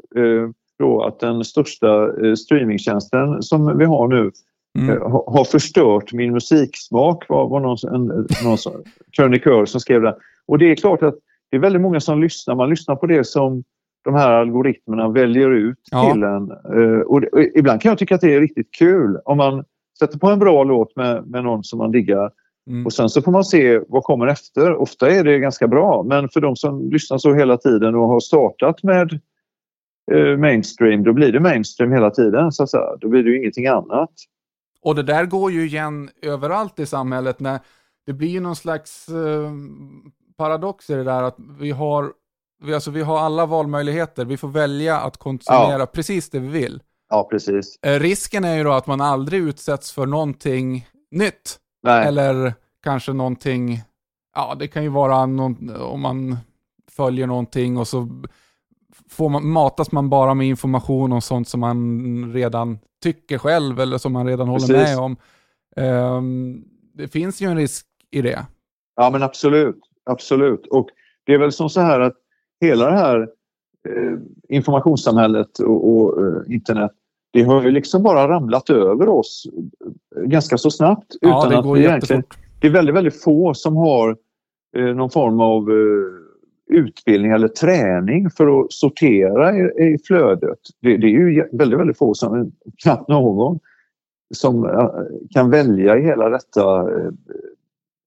[0.79, 4.31] då att den största streamingtjänsten som vi har nu
[4.79, 4.91] mm.
[4.91, 8.59] Eh, har förstört min musiksmak var, var någon, en, någon
[9.17, 10.17] krönikör som skrev det.
[10.47, 11.15] Och det är klart att
[11.51, 12.55] det är väldigt många som lyssnar.
[12.55, 13.65] Man lyssnar på det som
[14.05, 16.13] de här algoritmerna väljer ut ja.
[16.13, 16.51] till en.
[16.51, 19.65] Eh, och, och ibland kan jag tycka att det är riktigt kul om man
[19.99, 22.31] sätter på en bra låt med, med någon som man diggar
[22.71, 22.87] mm.
[22.87, 24.75] och sen så får man se vad kommer efter.
[24.75, 28.21] Ofta är det ganska bra men för de som lyssnar så hela tiden och har
[28.21, 29.21] startat med
[30.13, 32.53] eh, mainstream, då blir det mainstream hela tiden.
[32.53, 32.97] Så att säga.
[33.01, 34.11] Då blir det ju ingenting annat.
[34.83, 37.61] Och det där går ju igen överallt i samhället när
[38.07, 39.53] det blir ju någon slags eh,
[40.37, 42.13] paradox i det där att vi har,
[42.63, 44.25] vi, alltså, vi har alla valmöjligheter.
[44.25, 45.87] Vi får välja att konsumera ja.
[45.87, 46.83] precis det vi vill.
[47.09, 47.79] Ja, precis.
[47.83, 51.59] Eh, risken är ju då att man aldrig utsätts för någonting nytt.
[51.83, 52.07] Nej.
[52.07, 53.83] Eller kanske någonting,
[54.35, 56.37] ja det kan ju vara någon, om man
[56.91, 58.09] följer någonting och så
[59.11, 63.99] får man, matas man bara med information om sånt som man redan tycker själv eller
[63.99, 64.69] som man redan Precis.
[64.69, 65.17] håller med om.
[65.77, 68.47] Um, det finns ju en risk i det.
[68.97, 69.81] Ja, men absolut.
[70.05, 70.67] Absolut.
[70.67, 70.89] Och
[71.25, 72.17] det är väl som så här att
[72.61, 73.21] hela det här
[73.89, 74.19] eh,
[74.49, 76.93] informationssamhället och, och eh, internet
[77.31, 79.47] det har ju liksom bara ramlat över oss
[80.17, 81.17] eh, ganska så snabbt.
[81.21, 82.23] Ja, utan det går att egentligen,
[82.61, 84.17] Det är väldigt, väldigt få som har
[84.77, 90.59] eh, någon form av eh, utbildning eller träning för att sortera i, i flödet.
[90.81, 93.59] Det, det, är ju väldigt, väldigt få, som, knappt någon,
[94.35, 94.71] som
[95.31, 96.89] kan välja i hela detta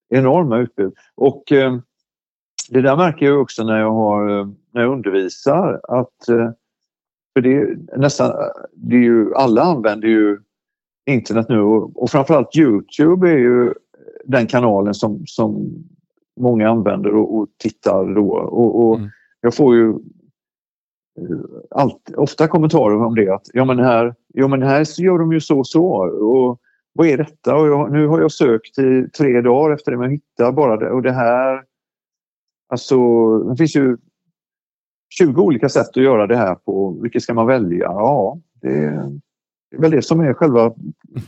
[0.09, 0.93] enorma utbud.
[1.15, 1.79] Och uh,
[2.73, 6.25] det där märker jag också när jag, har, när jag undervisar att
[7.33, 8.31] för det är nästan,
[8.73, 10.39] det är ju, alla använder ju
[11.09, 13.73] internet nu och, och framförallt Youtube är ju
[14.25, 15.73] den kanalen som, som
[16.39, 18.31] många använder och, och tittar då.
[18.31, 19.09] Och, och mm.
[19.41, 24.63] Jag får ju eh, allt, ofta kommentarer om det att ja men här, ja, men
[24.63, 25.85] här gör de ju så och så.
[26.05, 26.59] Och
[26.93, 27.55] vad är detta?
[27.55, 30.89] Och jag, nu har jag sökt i tre dagar efter det men hittar bara det.
[30.89, 31.70] Och det här...
[32.71, 32.97] Alltså,
[33.39, 33.97] det finns ju
[35.19, 36.99] 20 olika sätt att göra det här på.
[37.01, 37.85] Vilket ska man välja?
[37.85, 39.19] Ja, det är,
[39.71, 40.73] det är väl det som är själva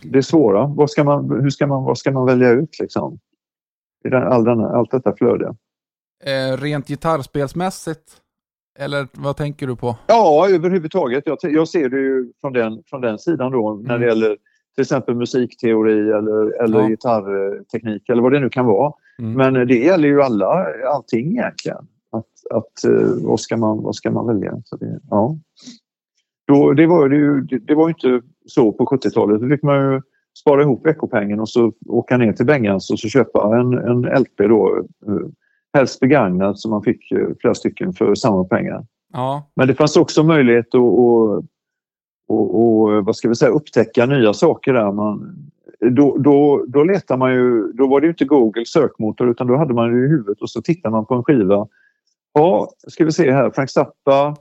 [0.02, 0.68] det svåra.
[0.68, 3.20] Vad ska man, hur ska man, vad ska man välja ut liksom?
[4.12, 5.56] all denna, allt detta flöde.
[6.24, 8.22] Eh, rent gitarrspelsmässigt?
[8.80, 9.96] Eller vad tänker du på?
[10.08, 11.24] Ja, överhuvudtaget.
[11.26, 13.86] Jag, jag ser det ju från den, från den sidan då mm.
[13.86, 14.38] när det gäller
[14.76, 16.88] till exempel musikteori eller, eller ja.
[16.88, 18.94] gitarrteknik eller vad det nu kan vara.
[19.20, 19.34] Mm.
[19.34, 21.88] Men det gäller ju alla, allting egentligen.
[22.12, 24.62] Att, att, eh, vad, ska man, vad ska man välja?
[24.66, 25.38] Så det, ja.
[26.48, 29.42] Då, det, var ju, det, det var inte så på 70-talet.
[29.42, 30.02] Då fick man ju
[30.40, 34.38] spara ihop veckopengen och så åka ner till Bengans och så köpa en, en LP
[34.38, 34.86] då.
[35.08, 35.28] Eh,
[35.74, 38.86] helst begagnad så man fick eh, flera stycken för samma pengar.
[39.14, 39.52] Ja.
[39.56, 41.44] Men det fanns också möjlighet att och,
[42.28, 44.92] och, och, vad ska vi säga, upptäcka nya saker där.
[44.92, 45.36] Man,
[45.80, 49.74] då, då, då letar man ju, då var det inte Google sökmotor utan då hade
[49.74, 51.68] man det i huvudet och så tittar man på en skiva.
[52.34, 54.36] Ja, ska vi se här, Frank Zappa,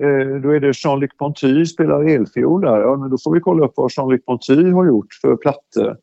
[0.00, 2.80] Eh, då är det Jean-Luc Ponty spelar elfiol där.
[2.80, 5.96] Ja, men då får vi kolla upp vad Jean-Luc Ponty har gjort för plattor.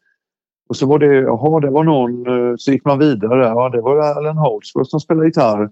[0.69, 3.45] Och så var det, jaha, det var någon, eh, så gick man vidare.
[3.45, 5.69] Ja, det var Alan Holdsworth som spelade gitarr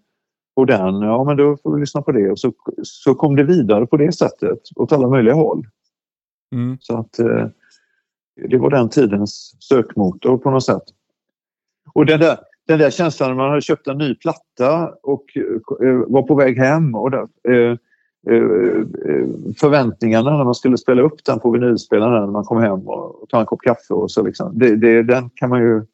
[0.56, 1.02] på den.
[1.02, 2.32] Ja, men då får vi lyssna på det.
[2.32, 5.68] Och så, så kom det vidare på det sättet åt alla möjliga håll.
[6.56, 6.78] Mm.
[6.82, 7.48] Så att eh,
[8.50, 10.84] det var den tidens sökmotor på något sätt.
[11.94, 15.26] Och den där, den där känslan när man hade köpt en ny platta och
[16.08, 17.28] var på väg hem och där,
[18.28, 19.26] Eh, eh,
[19.58, 23.40] förväntningarna när man skulle spela upp den på vinylspelaren när man kom hem och tar
[23.40, 24.60] en kopp kaffe och så liksom.
[24.60, 25.86] Det, det, den kan man ju...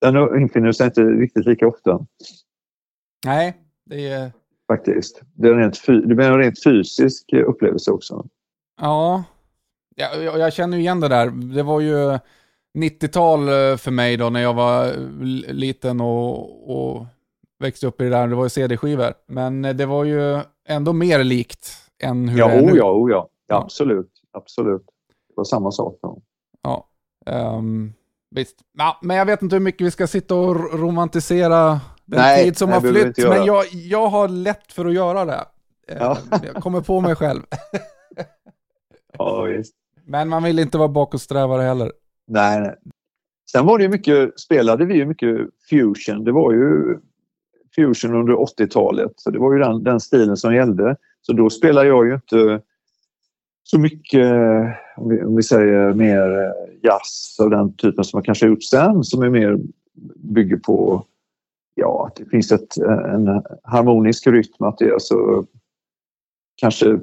[0.00, 2.06] Den infinner sig inte riktigt lika ofta.
[3.24, 4.32] Nej, det är...
[4.68, 5.22] Faktiskt.
[5.34, 8.26] Det är, en rent, det blir en rent fysisk upplevelse också.
[8.80, 9.24] Ja,
[10.00, 11.30] jag, jag känner igen det där.
[11.54, 12.18] Det var ju
[12.78, 14.92] 90-tal eh, för mig då när jag var
[15.52, 17.06] liten och, och
[17.58, 18.28] växte upp i det där.
[18.28, 19.14] Det var ju CD-skivor.
[19.26, 22.76] Men det var ju ändå mer likt än hur ja, det är nu.
[22.76, 23.28] Ja, oh ja.
[23.46, 23.62] ja.
[23.62, 24.12] Absolut.
[24.32, 24.84] Absolut.
[25.28, 25.98] Det var samma sak.
[26.02, 26.22] Då.
[26.62, 26.88] Ja.
[27.26, 27.92] Um,
[28.30, 28.56] visst.
[28.78, 32.56] Ja, men jag vet inte hur mycket vi ska sitta och romantisera den nej, tid
[32.56, 33.28] som nej, har flytt.
[33.28, 35.44] Men jag, jag har lätt för att göra det.
[35.88, 36.18] Ehm, ja.
[36.54, 37.42] Jag kommer på mig själv.
[39.18, 39.74] ja, visst.
[40.10, 41.92] Men man vill inte vara bakåtsträvare heller.
[42.26, 42.74] Nej, nej.
[43.52, 45.38] Sen var det mycket, spelade vi ju mycket
[45.70, 46.24] fusion.
[46.24, 46.98] Det var ju
[47.76, 49.12] fusion under 80-talet.
[49.16, 50.96] Så det var ju den, den stilen som gällde.
[51.22, 52.60] Så då spelade jag ju inte
[53.62, 54.32] så mycket,
[54.96, 58.50] om vi, om vi säger mer eh, jazz av den typen som man kanske har
[58.50, 59.58] gjort sen som är mer
[60.16, 61.04] bygger på
[61.74, 62.76] ja, att det finns ett,
[63.12, 64.64] en harmonisk rytm.
[64.64, 65.44] Att det är alltså
[66.56, 67.00] kanske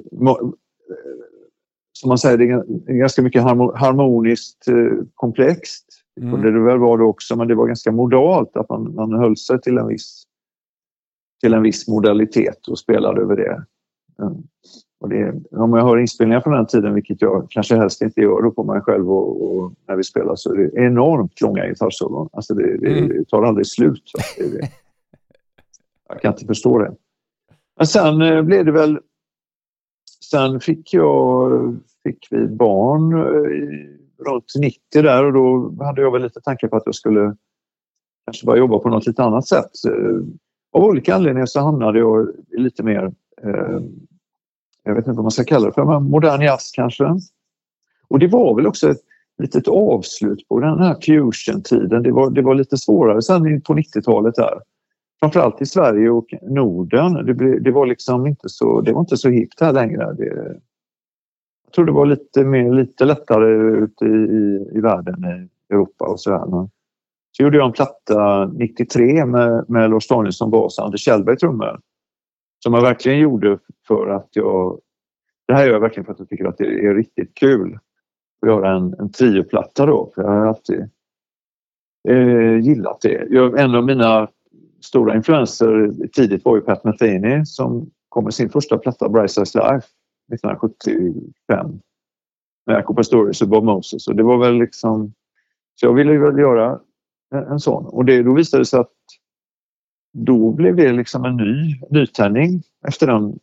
[2.00, 2.44] som man säger, det
[2.92, 5.84] är ganska mycket harmoniskt eh, komplext.
[6.20, 6.34] Mm.
[6.34, 9.36] Och det väl var det också, men det var ganska modalt att man, man höll
[9.36, 10.24] sig till en viss
[11.40, 13.64] till en viss modalitet och spelade över det.
[14.22, 14.42] Mm.
[15.00, 18.42] Och det, om jag hör inspelningar från den tiden, vilket jag kanske helst inte gör
[18.42, 22.28] då på mig själv och, och när vi spelar, så är det enormt långa gitarrsolon.
[22.32, 23.08] Alltså det, det, mm.
[23.08, 24.12] det, tar aldrig slut.
[24.36, 24.44] Det,
[26.08, 26.94] jag kan inte förstå det.
[27.76, 28.98] Men sen eh, blev det väl...
[30.30, 31.50] Sen fick jag
[32.02, 36.76] fick vi barn eh, runt 90 där och då hade jag väl lite tankar på
[36.76, 37.36] att jag skulle
[38.24, 39.70] kanske bara jobba på något lite annat sätt.
[39.88, 40.16] Eh,
[40.72, 43.12] av olika anledningar så hamnade jag lite mer,
[43.42, 43.80] eh,
[44.82, 47.14] jag vet inte vad man ska kalla det för, modern jazz kanske.
[48.08, 49.00] Och det var väl också ett
[49.42, 52.02] litet avslut på den här fusion-tiden.
[52.02, 54.58] Det var, det var lite svårare sen på 90-talet där.
[55.20, 57.26] Framförallt i Sverige och Norden.
[57.26, 60.12] Det, ble, det var liksom inte så, det var inte så hippt här längre.
[60.12, 60.60] Det,
[61.64, 66.04] jag tror det var lite, mer, lite lättare ute i, i, i världen, i Europa
[66.04, 66.68] och så där.
[67.36, 71.80] Så gjorde jag en platta 93 med, med Lars Danielsson bas och Anders Kjellberg trummor.
[72.62, 74.80] Som jag verkligen gjorde för att jag...
[75.46, 77.78] Det här gör jag verkligen för att jag tycker att det är riktigt kul
[78.42, 80.12] att göra en, en trioplatta då.
[80.14, 80.90] För jag har alltid
[82.08, 83.26] eh, gillat det.
[83.30, 84.28] Jag, en av mina
[84.80, 89.58] stora influenser tidigt var ju Pat Metheny som kom med sin första platta Bright Size
[89.58, 89.86] Life
[90.32, 91.80] 1975
[92.66, 94.08] med Jacob Stories och Bob Moses.
[94.08, 95.12] Och det var väl liksom...
[95.74, 96.80] Så jag ville väl göra
[97.34, 97.86] en, en sån.
[97.86, 98.92] Och det, då visade det sig att
[100.12, 103.38] då blev det liksom en ny nytändning efter den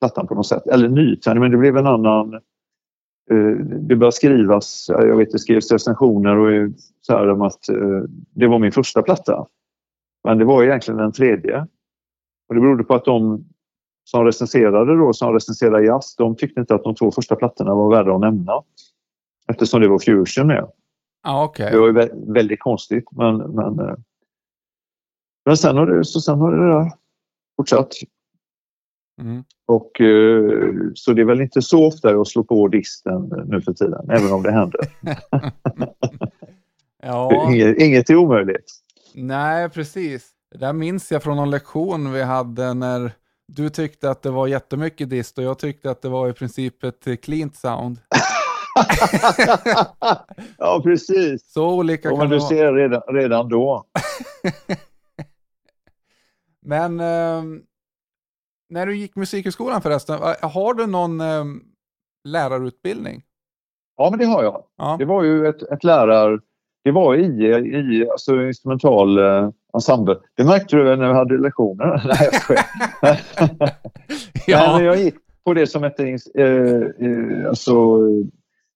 [0.00, 0.66] plattan på något sätt.
[0.66, 2.34] Eller nytändning, men det blev en annan...
[3.30, 8.02] Eh, det började skrivas, jag vet det skrevs recensioner och så här om att eh,
[8.34, 9.46] det var min första platta.
[10.26, 11.66] Men det var egentligen den tredje.
[12.48, 13.44] Och det berodde på att de
[14.04, 17.90] som recenserade då, som recenserade jazz, de tyckte inte att de två första plattorna var
[17.90, 18.62] värda att nämna.
[19.48, 20.70] Eftersom det var fusion med.
[21.22, 21.70] Ah, okay.
[21.70, 23.94] Det var ju väldigt konstigt men, men, eh,
[25.44, 26.92] men sen har det, så sen har det där
[27.56, 27.92] fortsatt.
[29.20, 29.44] Mm.
[29.66, 33.72] Och, eh, så det är väl inte så ofta jag slår på disten nu för
[33.72, 34.80] tiden, även om det händer.
[37.02, 37.48] ja.
[37.52, 38.85] inget, inget är omöjligt.
[39.18, 40.30] Nej, precis.
[40.50, 43.12] Det där minns jag från någon lektion vi hade när
[43.48, 46.84] du tyckte att det var jättemycket dist och jag tyckte att det var i princip
[46.84, 47.98] ett cleant sound.
[50.58, 51.52] ja, precis.
[51.52, 53.86] Så olika kan du ser redan, redan då.
[56.60, 57.42] Men eh,
[58.68, 61.44] när du gick musikhögskolan förresten, har du någon eh,
[62.24, 63.22] lärarutbildning?
[63.96, 64.64] Ja, men det har jag.
[64.76, 64.96] Ja.
[64.98, 66.40] Det var ju ett, ett lärar...
[66.86, 70.16] Det var i, i alltså instrumental eh, ensemble.
[70.34, 72.02] Det märkte du när vi hade lektioner.
[72.06, 72.30] Nej,
[73.02, 73.70] jag
[74.46, 74.76] ja.
[74.76, 77.98] Men jag gick på det som hette eh, eh, alltså,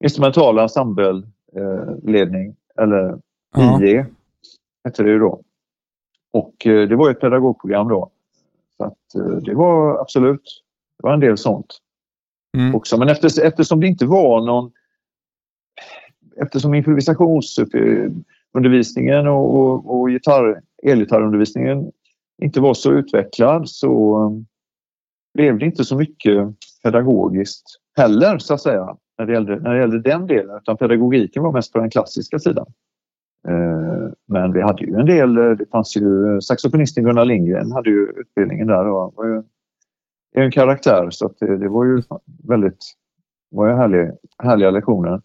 [0.05, 3.19] instrumental ensembleledning, eller
[3.57, 3.83] ja.
[3.83, 4.07] IE
[4.85, 5.43] hette det ju då.
[6.33, 8.11] Och eh, det var ett pedagogprogram då.
[8.77, 10.63] Så att, eh, det var absolut,
[10.99, 11.79] det var en del sånt
[12.57, 12.75] mm.
[12.75, 12.99] också.
[12.99, 14.73] Men efter, eftersom det inte var någon
[16.37, 21.91] Eftersom improvisationsundervisningen eh, och, och, och gitarr, elgitarrundervisningen
[22.43, 24.31] inte var så utvecklad så eh,
[25.35, 26.49] blev det inte så mycket
[26.83, 27.65] pedagogiskt
[27.97, 31.53] heller så att säga när det gällde, när det gällde den delen utan pedagogiken var
[31.53, 32.67] mest på den klassiska sidan.
[33.49, 37.91] Eh, men vi hade ju en del, eh, det fanns ju saxofonisten Gunnar Lindgren hade
[37.91, 39.43] ju utbildningen där och var ju
[40.35, 42.03] en karaktär så att det, det var ju
[42.49, 42.95] väldigt
[43.51, 45.23] var ju härlig, härliga lektioner.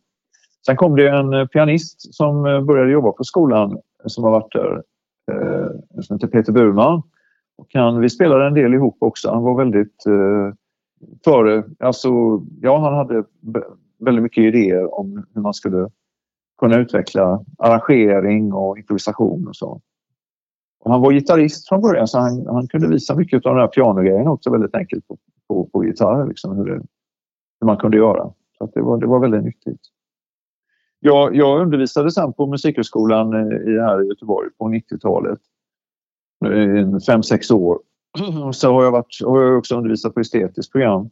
[0.66, 4.32] Sen kom det en eh, pianist som eh, började jobba på skolan eh, som har
[4.32, 4.84] varit där,
[6.02, 7.02] som heter Peter Burman.
[7.58, 9.32] Och han, vi spelade en del ihop också.
[9.32, 10.54] Han var väldigt eh,
[11.24, 12.10] före, alltså
[12.62, 13.24] ja han hade
[14.00, 15.90] väldigt mycket idéer om hur man skulle
[16.60, 19.82] kunna utveckla arrangering och improvisation och så.
[20.80, 23.68] Och han var gitarrist från början så han, han kunde visa mycket av den här
[23.68, 26.82] pianogrejen också väldigt enkelt på, på, på gitarr, liksom, hur, det,
[27.60, 28.34] hur man kunde göra.
[28.58, 29.82] Så det, var, det var väldigt nyttigt.
[31.06, 35.40] Jag, jag undervisade sen på Musikhögskolan i, här i Göteborg på 90-talet.
[37.06, 37.80] Fem, sex år.
[38.46, 41.10] Och så har jag, varit, har jag också undervisat på estetiskt program.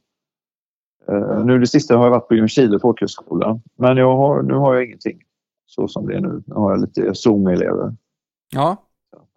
[1.12, 3.60] Uh, nu det sista har jag varit på Ljungskile folkhögskola.
[3.78, 5.22] Men jag har, nu har jag ingenting
[5.66, 6.44] så som det är nu.
[6.46, 7.96] Nu har jag lite Zoom-elever.
[8.54, 8.78] Ja.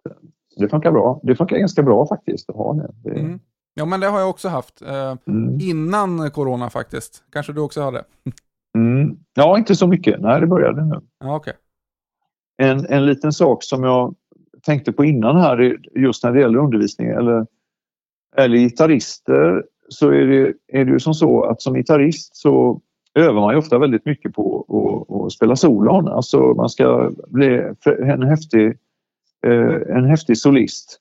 [0.09, 0.15] Eh,
[0.57, 1.19] det funkar bra.
[1.23, 2.89] Det funkar ganska bra faktiskt att ha det.
[3.03, 3.19] det...
[3.19, 3.39] Mm.
[3.73, 4.81] Ja, men det har jag också haft.
[4.81, 5.59] Eh, mm.
[5.61, 7.23] Innan corona faktiskt.
[7.31, 8.03] Kanske du också hade?
[9.39, 10.21] Ja, inte så mycket.
[10.21, 10.99] Nej, det började nu.
[11.19, 11.53] Ja, okay.
[12.57, 14.15] en, en liten sak som jag
[14.61, 17.45] tänkte på innan här, just när det gäller undervisning eller,
[18.37, 22.81] eller gitarrister, så är det, är det ju som så att som gitarrist så
[23.15, 26.07] övar man ju ofta väldigt mycket på att spela solon.
[26.07, 28.67] Alltså man ska bli en häftig,
[29.45, 30.99] eh, en häftig solist.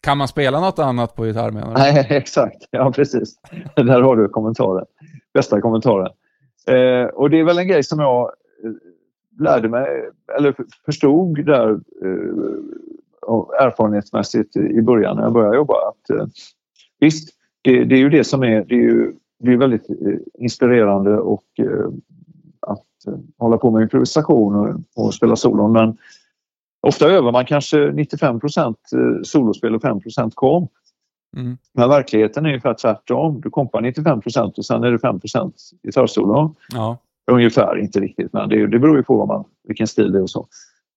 [0.00, 1.72] Kan man spela något annat på gitarr menar du?
[1.74, 2.68] Nej, exakt.
[2.70, 3.34] Ja, precis.
[3.76, 4.86] Där har du kommentaren.
[5.34, 6.12] Bästa kommentaren.
[6.66, 8.30] Eh, och det är väl en grej som jag
[8.64, 8.70] eh,
[9.38, 11.70] lärde mig, eller förstod där
[12.02, 15.74] eh, erfarenhetsmässigt i början när jag började jobba.
[15.88, 16.26] Att, eh,
[17.00, 19.12] visst, det, det är ju det som är, det är ju
[19.44, 21.88] det är väldigt eh, inspirerande och eh,
[22.60, 25.72] att eh, hålla på med improvisation och, spela solon.
[25.72, 25.96] Men
[26.80, 28.74] ofta övar man kanske 95%
[29.22, 30.70] solospel och 5% komp.
[31.36, 31.58] Mm.
[31.72, 33.40] Men verkligheten är ungefär tvärtom.
[33.40, 34.20] Du kompar 95
[34.56, 36.54] och sen är det 5% gitarrsolo.
[36.72, 36.98] Ja.
[37.30, 40.22] Ungefär, inte riktigt, men det, det beror ju på vad man, vilken stil det är
[40.22, 40.46] och så.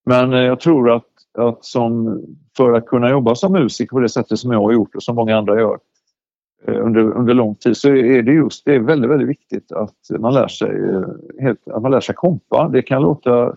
[0.06, 1.06] Men jag tror att,
[1.38, 2.22] att som,
[2.58, 5.16] för att kunna jobba som musiker på det sättet som jag har gjort och som
[5.16, 5.78] många andra gör
[6.66, 10.20] Eh, under, under lång tid så är det just det är väldigt, väldigt viktigt att
[10.20, 11.04] man lär sig, eh,
[11.42, 12.70] helt, att man lär sig kompa.
[12.74, 13.56] Det kan låta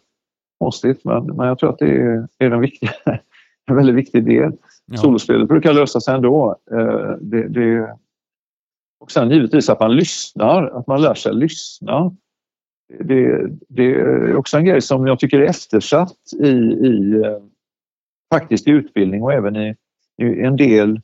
[0.58, 2.90] konstigt men, men jag tror att det är, är en, viktig,
[3.66, 4.52] en väldigt viktig del.
[4.92, 4.96] Ja.
[4.96, 6.56] Solospelet brukar lösa sig ändå.
[6.72, 7.96] Eh, det, det,
[9.00, 12.16] och sen givetvis att man lyssnar, att man lär sig lyssna.
[12.98, 17.38] Det, det är också en grej som jag tycker är eftersatt i, i eh,
[18.34, 19.76] faktiskt i utbildning och även i
[20.18, 21.00] en del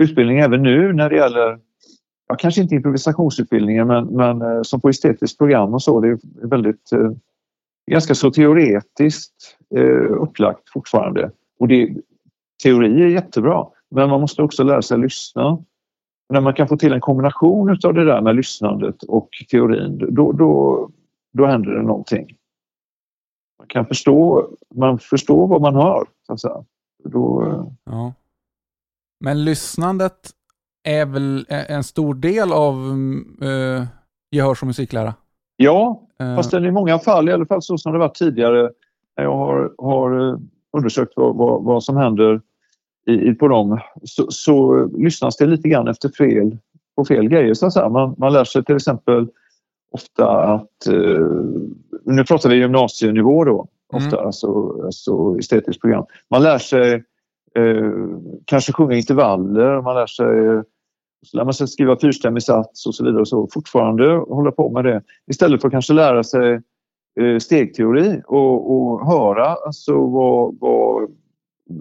[0.00, 1.58] utbildning även nu när det gäller,
[2.28, 6.18] ja, kanske inte improvisationsutbildningen men, men eh, som på estetiskt program och så, det är
[6.48, 7.10] väldigt eh,
[7.90, 9.56] ganska så teoretiskt
[10.08, 11.30] upplagt fortfarande.
[11.58, 11.96] Och det,
[12.62, 15.58] teori är jättebra, men man måste också lära sig lyssna.
[16.28, 20.32] När man kan få till en kombination av det där med lyssnandet och teorin, då,
[20.32, 20.90] då,
[21.32, 22.36] då händer det någonting.
[23.58, 26.04] Man kan förstå, man förstår vad man hör.
[26.26, 26.64] Så att säga.
[27.04, 28.12] Då, eh, ja.
[29.20, 30.30] Men lyssnandet
[30.84, 33.84] är väl en stor del av uh,
[34.30, 35.14] gehörs och musiklära?
[35.56, 36.36] Ja, uh.
[36.36, 38.70] fast i många fall, i alla fall så som det varit tidigare,
[39.16, 40.38] när jag har, har eh,
[40.76, 42.40] undersökt vad, vad, vad, som händer
[43.06, 46.56] i, i på dem, så, så, lyssnas det lite grann efter fel,
[46.96, 47.54] på fel grejer.
[47.54, 47.92] Så att.
[47.92, 49.28] Man, man lär sig till exempel
[49.92, 51.28] ofta att, uh,
[52.04, 54.26] nu pratar vi gymnasienivå då, ofta, mm.
[54.26, 56.04] alltså, alltså estetiskt program.
[56.30, 57.04] Man lär sig
[57.54, 57.92] eh,
[58.44, 60.62] kanske sjunga intervaller, man lär sig
[61.26, 64.70] så lär man sig skriva fyrstämmig sats och så vidare och så fortfarande hålla på
[64.70, 66.60] med det istället för att kanske lära sig eh,
[67.40, 71.10] stegteori och, och höra alltså vad, vad,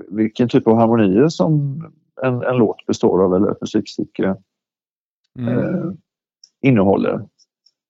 [0.08, 1.84] vilken typ av harmonier som
[2.22, 4.36] en, en låt består av eller ett musikstycke
[5.40, 5.58] mm.
[5.60, 5.92] eh,
[6.62, 7.26] innehåller.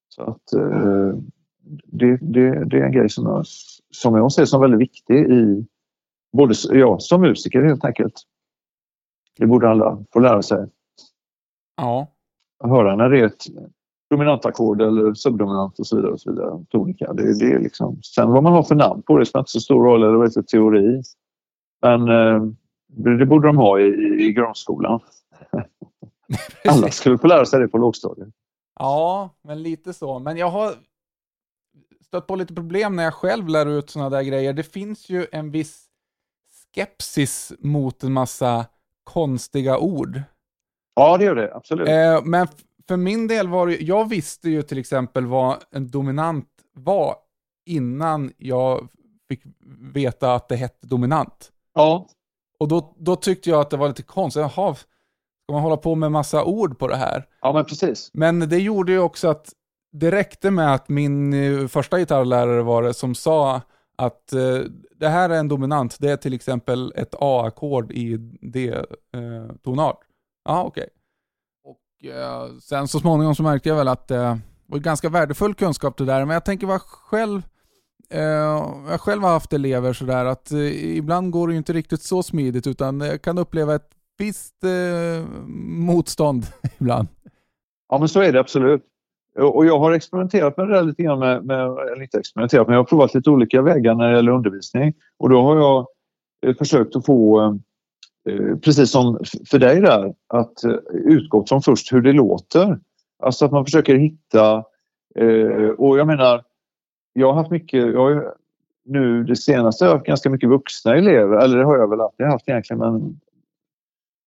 [0.09, 1.13] Så att eh,
[1.83, 3.45] det, det, det är en grej som jag,
[3.91, 5.65] som jag ser som väldigt viktig i
[6.37, 8.21] både ja, som musiker helt enkelt.
[9.37, 10.67] Det borde alla få lära sig.
[11.77, 12.07] Ja.
[12.59, 13.45] Att höra när det är ett
[14.09, 16.11] dominantackord eller subdominant och så vidare.
[16.11, 16.65] Och så vidare.
[16.69, 17.13] Tonika.
[17.13, 17.99] Det, det är liksom.
[18.03, 20.33] Sen vad man har för namn på det spelar inte så stor roll, eller vad
[20.33, 21.01] det är teori.
[21.81, 22.43] Men eh,
[22.87, 23.85] det borde de ha i,
[24.27, 24.99] i grundskolan.
[26.69, 28.29] alla skulle få lära sig det på lågstadiet.
[28.79, 30.19] Ja, men lite så.
[30.19, 30.73] Men jag har
[32.05, 34.53] stött på lite problem när jag själv lär ut sådana där grejer.
[34.53, 35.85] Det finns ju en viss
[36.75, 38.65] skepsis mot en massa
[39.03, 40.21] konstiga ord.
[40.95, 41.55] Ja, det gör det.
[41.55, 41.89] Absolut.
[41.89, 42.47] Eh, men
[42.87, 47.15] för min del var det, jag visste ju till exempel vad en dominant var
[47.65, 48.87] innan jag
[49.29, 49.43] fick
[49.93, 51.51] veta att det hette dominant.
[51.73, 52.07] Ja.
[52.59, 54.41] Och då, då tyckte jag att det var lite konstigt.
[54.41, 57.27] Jaha, ska man hålla på med massa ord på det här?
[57.41, 58.11] Ja, men precis.
[58.13, 59.53] Men det gjorde ju också att
[59.91, 63.61] det räckte med att min eh, första gitarrlärare var det som sa
[63.95, 64.59] att eh,
[64.99, 69.97] det här är en dominant, det är till exempel ett A-ackord i D-tonart.
[70.01, 70.07] Eh,
[70.45, 70.87] ja, okej.
[70.87, 70.91] Och
[72.09, 76.05] eh, sen så småningom så märkte jag väl att det var ganska värdefull kunskap det
[76.05, 77.41] där, men jag tänker vad själv
[78.09, 78.21] eh,
[78.89, 82.23] jag själv har haft elever sådär att eh, ibland går det ju inte riktigt så
[82.23, 85.29] smidigt utan jag kan uppleva ett visst eh,
[85.67, 86.45] motstånd
[86.79, 87.07] ibland.
[87.89, 88.83] Ja men så är det absolut.
[89.39, 92.73] Och jag har experimenterat med det där lite grann med, med eller inte experimenterat, men
[92.73, 94.93] jag har provat lite olika vägar när det gäller undervisning.
[95.17, 95.87] Och då har jag
[96.57, 97.59] försökt att få,
[98.29, 99.19] Eh, precis som
[99.49, 102.79] för dig där, att eh, utgå från först hur det låter.
[103.23, 104.63] Alltså att man försöker hitta,
[105.15, 106.43] eh, och jag menar,
[107.13, 108.33] jag har haft mycket, jag har
[108.85, 112.01] nu det senaste har jag haft ganska mycket vuxna elever, eller det har jag väl
[112.01, 113.19] alltid haft egentligen, men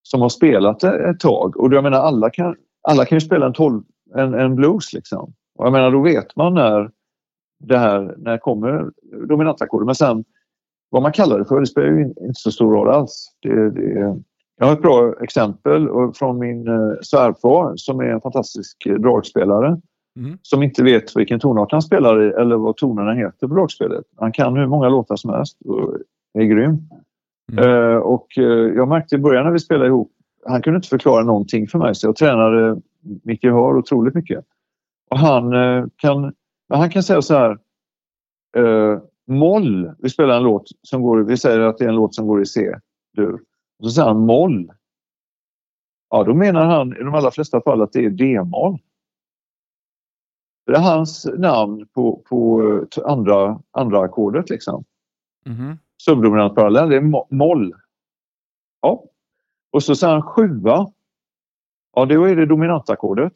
[0.03, 1.57] som har spelat ett tag.
[1.57, 3.83] Och jag menar alla kan, alla kan ju spela en 12
[4.15, 4.93] en, en blues.
[4.93, 5.33] Liksom.
[5.55, 6.91] Och jag menar, då vet man när
[7.59, 8.91] det här när kommer
[9.27, 9.85] dominantackordet.
[9.85, 10.23] Men sen
[10.89, 13.27] vad man kallar det för, det spelar ju inte så stor roll alls.
[13.41, 14.15] Det, det,
[14.57, 19.81] jag har ett bra exempel från min eh, svärfar som är en fantastisk dragspelare.
[20.19, 20.37] Mm.
[20.41, 24.05] Som inte vet vilken tonart han spelar i eller vad tonerna heter på dragspelet.
[24.17, 25.97] Han kan hur många låtar som helst och
[26.33, 26.77] är grym.
[27.51, 27.69] Mm.
[27.69, 30.11] Uh, och uh, jag märkte i början när vi spelade ihop,
[30.45, 32.81] han kunde inte förklara någonting för mig så jag tränade
[33.23, 34.45] Micke har otroligt mycket.
[35.09, 36.33] Och han, eh, kan,
[36.69, 37.57] han kan säga så här.
[39.29, 42.27] Moll, vi spelar en låt som går, vi säger att det är en låt som
[42.27, 43.39] går i C-dur.
[43.79, 44.71] Och så säger han moll.
[46.09, 48.77] Ja, då menar han i de allra flesta fall att det är D-moll.
[50.65, 52.63] Det är hans namn på, på
[52.97, 54.83] eh, andra, andra ackordet liksom.
[55.45, 55.77] Mm.
[55.97, 57.73] Subdominant parallell, det är moll.
[58.81, 59.03] Ja.
[59.71, 60.91] Och så säger han sjua.
[61.95, 63.33] Ja, då är det dominantackordet.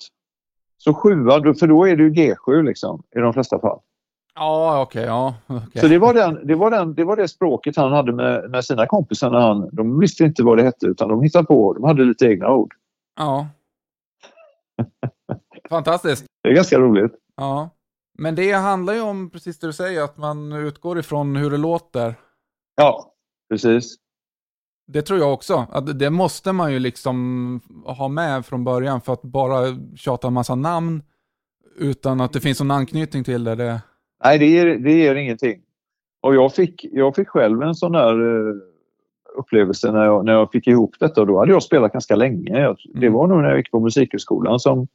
[0.77, 3.79] Så sjua, för då är det ju G7 liksom, i de flesta fall.
[4.35, 5.01] Ja, okej.
[5.01, 5.81] Okay, ja, okay.
[5.81, 8.65] Så det var, den, det, var den, det var det språket han hade med, med
[8.65, 9.31] sina kompisar.
[9.31, 11.73] När han, de visste inte vad det hette utan de hittade på.
[11.73, 12.73] De hade lite egna ord.
[13.17, 13.47] Ja.
[15.69, 16.25] Fantastiskt.
[16.43, 17.13] Det är ganska roligt.
[17.35, 17.69] Ja.
[18.17, 21.57] Men det handlar ju om precis det du säger, att man utgår ifrån hur det
[21.57, 22.15] låter.
[22.75, 23.13] Ja,
[23.49, 23.95] precis.
[24.87, 25.67] Det tror jag också.
[25.71, 29.63] Att det måste man ju liksom ha med från början för att bara
[29.95, 31.03] tjata en massa namn
[31.75, 33.55] utan att det finns någon anknytning till det.
[33.55, 33.81] det...
[34.23, 35.61] Nej, det ger, det ger ingenting.
[36.21, 38.21] Och jag fick, jag fick själv en sån där...
[38.49, 38.55] Eh,
[39.35, 41.25] upplevelse när jag, när jag fick ihop detta.
[41.25, 42.75] Då hade jag spelat ganska länge.
[42.93, 43.13] Det Mm.
[43.13, 44.87] var nog när jag gick på Musikhögskolan som,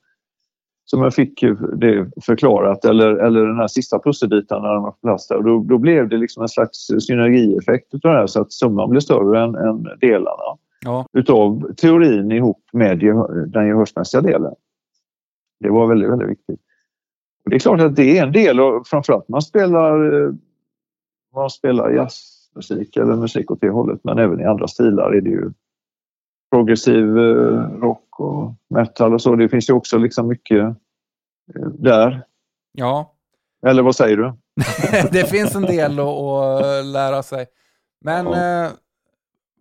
[0.85, 1.45] som jag fick
[1.77, 2.85] det förklarat.
[2.85, 5.37] Eller, eller den här sista pusselbiten när de var.
[5.39, 8.91] Och då, då blev det liksom en slags synergieffekt utav det här så att summan
[8.91, 11.07] blev större än, än delarna Ja.
[11.13, 12.99] utav teorin ihop med
[13.47, 14.55] den gehörsmässiga delen.
[15.61, 16.61] Det var väldigt, väldigt viktigt.
[17.49, 20.33] Det är klart att det är en del och framförallt man spelar eh,
[21.35, 25.31] man spelar jazzmusik eller musik åt det hållet men även i andra stilar är det
[25.31, 25.51] ju
[26.51, 29.37] progressiv eh, rock och metal och så.
[29.37, 30.59] Det finns ju också liksom mycket
[31.55, 32.23] eh, där.
[32.73, 33.15] ja.
[33.67, 34.33] Eller vad säger du?
[35.13, 37.47] det finns en del att, att lära sig.
[38.05, 38.65] Men Ja.
[38.65, 38.71] eh,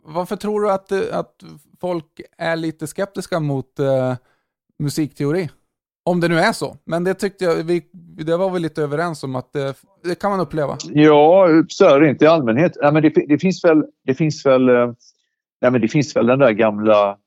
[0.05, 1.43] varför tror du att, att
[1.81, 4.15] folk är lite skeptiska mot eh,
[4.79, 5.49] musikteori?
[6.07, 6.77] Om det nu är så.
[6.85, 7.83] Men det tyckte jag, vi,
[8.25, 10.77] det var vi lite överens om att det, det kan man uppleva.
[10.83, 12.77] Ja, så är det inte i allmänhet.
[12.81, 14.91] Nej, men det, det finns väl, det finns väl, eh,
[15.61, 17.17] nej, men det finns väl den där gamla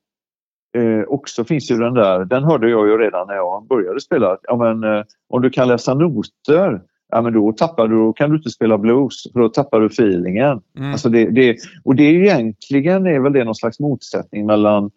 [0.77, 4.37] eh, också finns ju den där, den hörde jag ju redan när jag började spela.
[4.43, 8.29] Ja, men, eh, om du kan läsa noter, ja, men då, tappar du, då kan
[8.29, 10.61] du inte spela blues, för då tappar du feelingen.
[10.77, 10.91] Mm.
[10.91, 14.91] Alltså det, det, och det är egentligen är väl det någon slags motsättning mellan,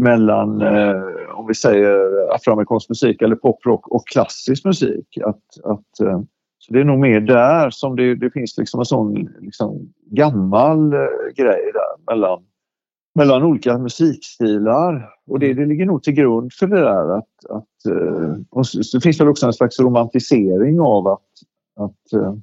[0.00, 1.02] mellan eh,
[1.34, 5.18] om vi säger afroamerikansk musik eller poprock och klassisk musik.
[5.24, 6.20] Att, att, eh,
[6.58, 10.92] så det är nog mer där som det, det finns liksom en sån liksom, gammal
[10.92, 10.98] eh,
[11.36, 12.42] grej där mellan,
[13.14, 15.08] mellan olika musikstilar.
[15.26, 17.18] Och det, det ligger nog till grund för det där.
[17.18, 21.28] Att, att, eh, och så, så finns det väl också en slags romantisering av att,
[21.76, 22.34] att, eh,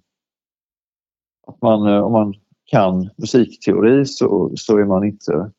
[1.47, 2.33] att man, eh, om man
[2.65, 5.51] kan musikteori så, så är man inte,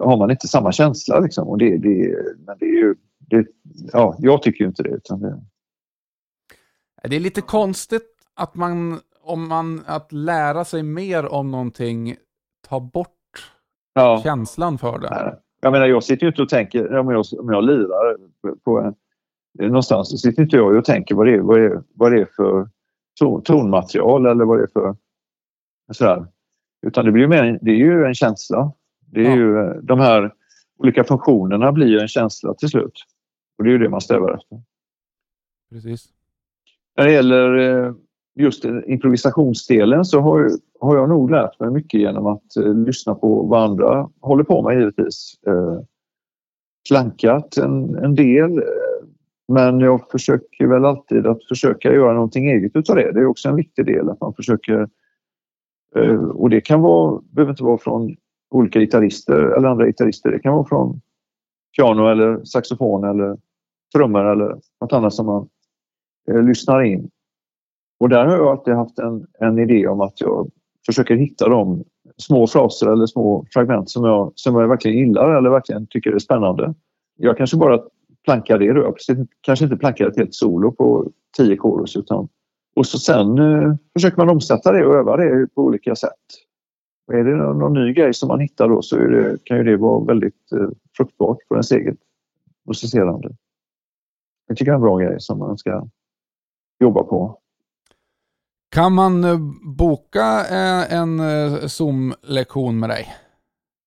[0.00, 1.20] har man inte samma känsla.
[1.20, 1.48] Liksom.
[1.48, 3.46] Och det, det, men det är ju, det,
[3.92, 4.90] ja, jag tycker ju inte det.
[4.90, 5.40] Utan det
[7.08, 12.16] Det är lite konstigt att man, om man, att lära sig mer om någonting
[12.68, 13.52] tar bort
[13.94, 14.20] ja.
[14.24, 15.38] känslan för det.
[15.60, 18.16] Jag menar, jag sitter ju inte och tänker, om jag, om jag lirar
[18.64, 18.94] på en,
[19.58, 22.20] någonstans, så sitter inte jag och tänker vad det är, vad det är, vad det
[22.20, 22.68] är för
[23.20, 24.96] ton, tonmaterial eller vad det är för
[25.92, 26.26] sådär.
[26.86, 28.72] Utan det blir ju mer, det är ju en känsla.
[29.12, 29.36] Det är Ja.
[29.36, 30.32] ju, de här
[30.78, 33.04] olika funktionerna blir ju en känsla till slut.
[33.58, 34.62] Och det är ju det man strävar efter.
[35.70, 36.08] Precis.
[36.96, 37.94] När det gäller eh,
[38.34, 40.50] just eh, improvisationsdelen så har,
[40.80, 44.62] har jag nog lärt mig mycket genom att eh, lyssna på vad andra håller på
[44.62, 45.34] med givetvis.
[45.46, 45.80] Eh,
[46.88, 48.64] klankat en, en del eh,
[49.48, 53.12] men jag försöker väl alltid att försöka göra någonting eget utav det.
[53.12, 54.88] Det är också en viktig del att man försöker
[55.96, 58.16] eh, och det kan vara, behöver inte vara från
[58.54, 60.30] olika gitarrister eller andra gitarrister.
[60.30, 61.00] Det kan vara från
[61.76, 63.36] piano eller saxofon eller
[63.94, 65.48] trummor eller något annat som man
[66.30, 67.10] eh, lyssnar in.
[68.00, 70.50] Och där har jag alltid haft en, en idé om att jag
[70.86, 71.84] försöker hitta de
[72.16, 76.18] små fraser eller små fragment som jag, som jag verkligen gillar eller verkligen tycker är
[76.18, 76.74] spännande.
[77.16, 77.82] Jag kanske bara
[78.24, 78.80] plankar det då.
[78.80, 82.28] Jag kanske inte plankar ett helt solo på tio chorus utan
[82.76, 86.10] och så sen eh, försöker man omsätta det och öva det på olika sätt.
[87.06, 89.64] Och är det någon, någon ny grej som man hittar då så det, kan ju
[89.64, 91.98] det vara väldigt eh, fruktbart för ens eget
[92.66, 93.30] musicerande.
[94.46, 95.88] Jag tycker det är en bra grej som man ska
[96.80, 97.38] jobba på.
[98.70, 103.06] Kan man eh, boka eh, en eh, Zoom-lektion med dig?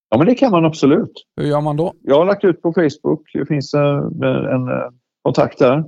[0.10, 1.26] Ja, men det kan man absolut.
[1.36, 1.94] Hur gör man då?
[2.02, 3.32] Jag har lagt ut på Facebook.
[3.34, 4.90] Det finns en eh,
[5.22, 5.84] kontakt där.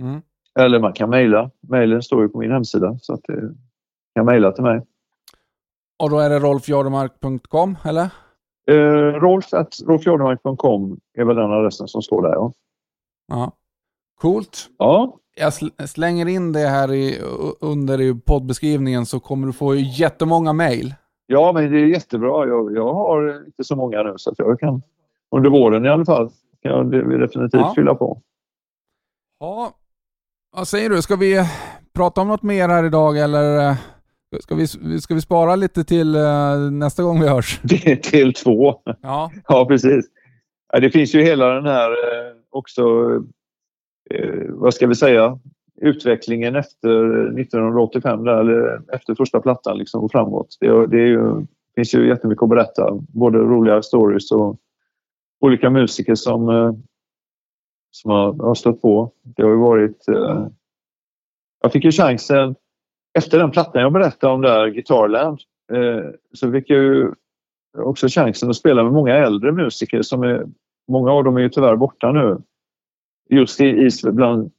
[0.00, 0.22] Mm.
[0.58, 1.50] Eller man kan mejla.
[1.60, 3.54] Mejlen står ju på min hemsida så att det
[4.14, 4.82] kan mejla till mig.
[6.02, 8.02] Och då är det rolfjardemark.com, eller?
[8.70, 12.32] Eh, Rolf at rolfjardemark.com är väl den adressen som står där.
[12.32, 12.52] Ja.
[13.28, 13.52] Ja.
[14.20, 14.68] Coolt.
[14.78, 15.18] ja.
[15.36, 17.18] Jag sl- slänger in det här i,
[17.60, 20.94] under i poddbeskrivningen så kommer du få jättemånga mejl.
[21.26, 22.46] Ja, men det är jättebra.
[22.46, 24.82] Jag, jag har inte så många nu så att jag kan
[25.36, 26.30] under våren i alla fall
[26.62, 27.72] kan jag de- definitivt Ja.
[27.76, 28.20] fylla på.
[29.40, 29.70] Ja,
[30.56, 31.02] vad säger du?
[31.02, 31.44] Ska vi
[31.94, 33.76] prata om något mer här idag eller eh,
[34.40, 34.66] ska vi,
[35.00, 37.60] ska vi spara lite till eh, nästa gång vi hörs?
[38.02, 38.74] Till två.
[39.02, 40.06] Ja, Ja, precis.
[40.72, 42.82] Ja, det finns ju hela den här eh, också,
[44.10, 45.38] eh, vad ska vi säga,
[45.80, 50.56] utvecklingen efter 1985 där, eller efter första plattan liksom och framåt.
[50.60, 52.98] Det, det är ju, finns ju jättemycket att berätta.
[53.08, 54.56] Både roliga stories och
[55.40, 56.72] olika musiker som, eh,
[57.90, 59.12] som har, har stött på.
[59.22, 60.08] Det har ju varit...
[60.08, 60.46] Eh,
[61.62, 62.54] jag fick ju chansen
[63.18, 65.38] efter den plattan jag berättade om där, Guitarland,
[65.72, 67.12] eh, så fick jag ju
[67.78, 70.46] också chansen att spela med många äldre musiker som är,
[70.88, 72.38] många av dem är ju tyvärr borta nu.
[73.30, 74.50] Just i, i bland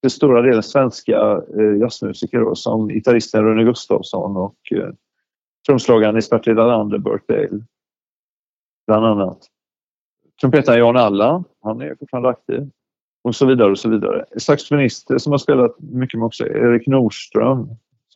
[0.00, 4.90] till stora delen svenska eh, jazzmusiker då, som gitarristen Rune Gustafsson och eh,
[5.66, 7.64] trumslagaren Isbert Lander, Burt Bale,
[8.86, 9.38] bland annat.
[10.40, 12.70] Trumpetaren Jan Allan, han är fortfarande aktiv.
[13.22, 14.24] Och så vidare och så vidare.
[14.38, 17.68] Saxofonister som har spelat mycket med också, Erik Nordström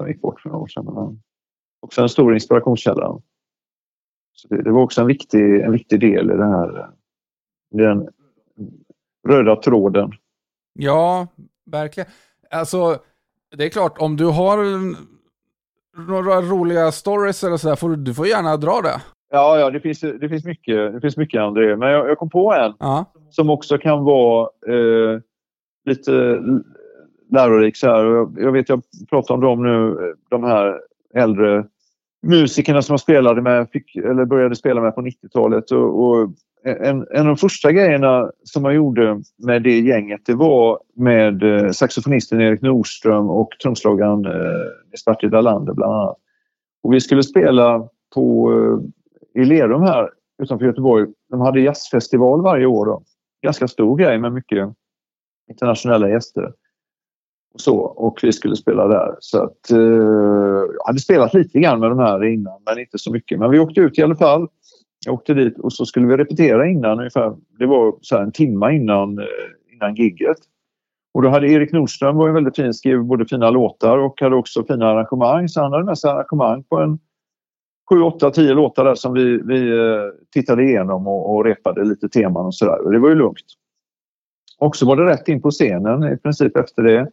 [0.03, 0.85] som gick bort för några år sedan.
[0.85, 1.23] Men han,
[1.81, 3.21] också en stor inspirationskälla.
[4.33, 6.91] Så det, det, var också en viktig, en viktig del i det här,
[7.71, 8.09] den
[9.29, 10.13] röda tråden.
[10.73, 11.27] Ja,
[11.67, 12.11] verkligen.
[12.51, 12.99] Alltså,
[13.57, 14.59] det är klart, om du har
[16.07, 19.03] några roliga stories eller sådär, får du, du får gärna dra det.
[19.31, 21.77] Ja, ja det, finns, det, finns mycket, det finns mycket André.
[21.77, 23.05] Men jag, jag kom på en ja.
[23.31, 25.21] som också kan vara eh,
[25.85, 26.43] lite
[27.33, 27.77] lärorik.
[27.77, 28.05] Så här.
[28.43, 29.97] Jag, vet, jag pratar om dem nu,
[30.29, 30.81] de här
[31.15, 31.65] äldre
[32.27, 35.71] musikerna som jag spelade med, fick, eller började spela med på 90-talet.
[35.71, 36.31] Och, och
[36.65, 41.43] en, en, av de första grejerna som man gjorde med det gänget det var med
[41.43, 46.17] eh, saxofonisten Erik Nordström och trumslagaren eh, Dalander bland annat.
[46.83, 48.53] Och vi skulle spela på,
[49.35, 50.11] eh, i Lerum här
[50.43, 51.07] utanför Göteborg.
[51.31, 52.87] De hade jazzfestival varje år.
[52.87, 53.03] Då.
[53.43, 54.69] Ganska stor grej med mycket
[55.51, 56.53] internationella gäster.
[57.55, 59.17] Och, så, och vi skulle spela där.
[59.21, 63.13] Så att, eh, jag hade spelat lite grann med de här innan men inte så
[63.13, 63.39] mycket.
[63.39, 64.49] Men vi åkte ut i alla fall.
[65.07, 67.37] Jag åkte dit och så skulle vi repetera innan ungefär.
[67.59, 69.25] Det var så en timme innan, eh,
[69.73, 70.37] innan gigget.
[71.15, 74.65] Och då hade Erik Nordström var väldigt fin, skrev både fina låtar och hade också
[74.65, 75.49] fina arrangemang.
[75.49, 76.99] Så han hade med sig arrangemang på en
[77.91, 82.09] 7, 8, 10 låtar där som vi, vi eh, tittade igenom och, och repade lite
[82.09, 82.85] teman och sådär.
[82.85, 83.47] Och det var ju lugnt.
[84.59, 87.11] Och så var det rätt in på scenen i princip efter det.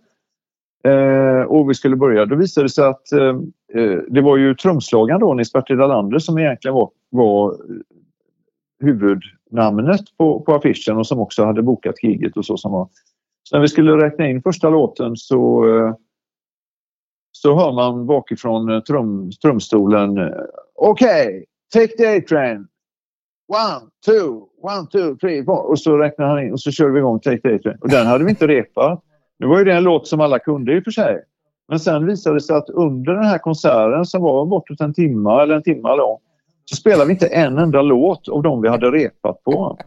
[0.83, 2.25] Eh, och vi skulle börja.
[2.25, 3.37] Då visade det sig att eh,
[3.73, 7.57] eh det var ju trumslagaren då, Nils Bertil Dalander, som egentligen var, var eh,
[8.79, 12.89] huvudnamnet på, på affischen och som också hade bokat giget och så som var.
[13.43, 15.93] Så när vi skulle räkna in första låten så, eh,
[17.31, 20.33] så hör man bakifrån eh, trum, trumstolen
[20.75, 22.67] Okej, okay, take the A-train.
[23.47, 25.69] One, two, one, two, three, four.
[25.69, 27.77] Och så räknar han in och så kör vi igång Take the A-train.
[27.81, 29.03] Och den hade vi inte repat.
[29.39, 31.23] Nu var ju det en låt som alla kunde i och för sig.
[31.67, 35.41] Men sen visade det sig att under den här konserten som var bortåt en timme
[35.41, 36.17] eller en timme lång
[36.65, 39.77] så spelade vi inte en enda låt av de vi hade repat på.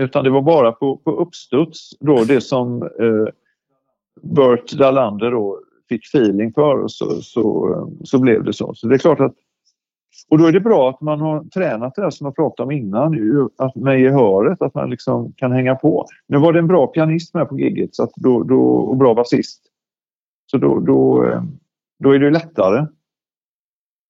[0.00, 3.32] Utan det var bara på, på uppstuds då det som eh,
[4.22, 8.74] Bert Dalander då fick feeling för och så, så, eh, så blev det så.
[8.74, 9.34] Så det är klart att
[10.28, 12.70] och då är det bra att man har tränat det där som jag pratade om
[12.70, 16.06] innan, att med gehöret, att man liksom kan hänga på.
[16.28, 19.14] Nu var det en bra pianist med på giget så att då, då, och bra
[19.14, 19.62] basist.
[20.50, 21.42] Så då, då, eh,
[21.98, 22.86] då är det lättare.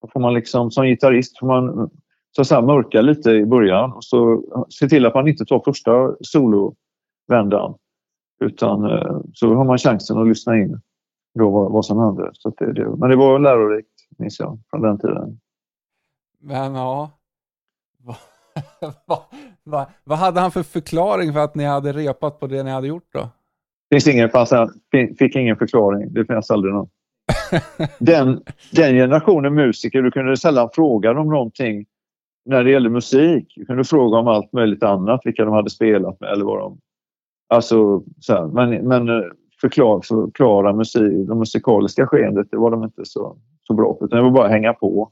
[0.03, 1.91] Då får man liksom, som gitarrist får man
[2.31, 5.63] så att säga, mörka lite i början och så se till att man inte tar
[5.65, 7.75] första solovändan.
[8.45, 10.81] Utan eh, så har man chansen att lyssna in
[11.39, 12.31] då vad, vad som händer.
[12.33, 13.89] Så det, det, men det var lärorikt,
[14.19, 15.41] minns jag, från den tiden.
[16.41, 17.11] Men ja,
[19.07, 19.19] vad,
[19.65, 22.87] vad, vad, hade han för förklaring för att ni hade repat på det ni hade
[22.87, 23.29] gjort då?
[23.91, 24.53] Finns ingen, fanns,
[25.19, 26.13] fick ingen förklaring.
[26.13, 26.89] Det finns aldrig någon.
[27.99, 31.87] den, den generationen musiker, du kunde sällan fråga dem någonting
[32.45, 33.53] när det gällde musik.
[33.57, 36.79] Du kunde fråga om allt möjligt annat, vilka de hade spelat med eller vad de...
[37.49, 39.25] Alltså, så här, men, men eh,
[39.61, 43.37] förklara, förklara musik, det musikaliska skeendet, det var de inte så,
[43.67, 44.05] så bra på.
[44.05, 45.11] Utan det var bara att hänga på.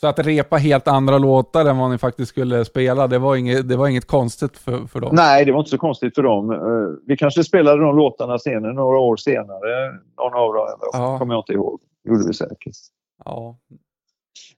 [0.00, 3.68] Så att repa helt andra låtar än vad ni faktiskt skulle spela, det var inget,
[3.68, 5.10] det var inget konstigt för, för dem?
[5.12, 6.50] Nej, det var inte så konstigt för dem.
[6.50, 9.92] Eh, vi kanske spelade de låtarna senare, några år senare.
[10.16, 11.18] Någon av dem, ja.
[11.18, 11.80] kommer jag inte ihåg.
[12.04, 12.76] gjorde vi säkert.
[13.24, 13.58] Ja.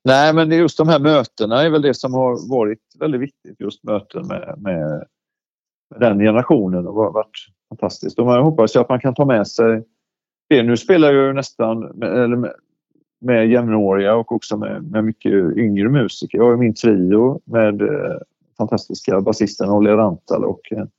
[0.05, 3.61] Nej, men just de här mötena är väl det som har varit väldigt viktigt.
[3.61, 5.05] Just möten med, med,
[5.97, 7.27] den generationen och varit
[7.69, 8.19] fantastiskt.
[8.19, 9.85] Och man hoppas ju att man kan ta med sig
[10.49, 10.63] det.
[10.63, 12.53] Nu spelar jag ju nästan, eller
[13.21, 16.39] med jämnåriga och också med, med mycket yngre musiker.
[16.39, 18.17] Jag har min trio med eh,
[18.57, 20.91] fantastiska basisten Olle Rantal och en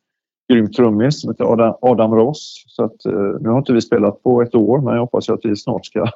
[0.51, 2.63] grym trummis som heter Adam, Adam Ross.
[2.67, 5.45] Så att, eh, nu har inte vi spelat på ett år men jag hoppas att
[5.45, 6.07] vi snart ska,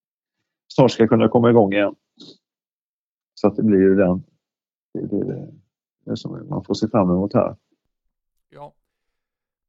[0.74, 1.94] snart ska kunna komma igång igen.
[3.34, 4.22] Så att det blir den
[4.94, 5.48] det, det,
[6.04, 7.56] det som man får se fram emot här.
[8.50, 8.72] Ja.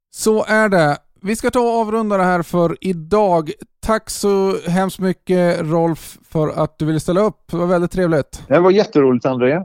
[0.10, 0.98] Så är det.
[1.22, 3.52] Vi ska ta och avrunda det här för idag.
[3.86, 7.52] Tack så hemskt mycket Rolf för att du ville ställa upp.
[7.52, 8.44] Det var väldigt trevligt.
[8.48, 9.64] Det var jätteroligt André.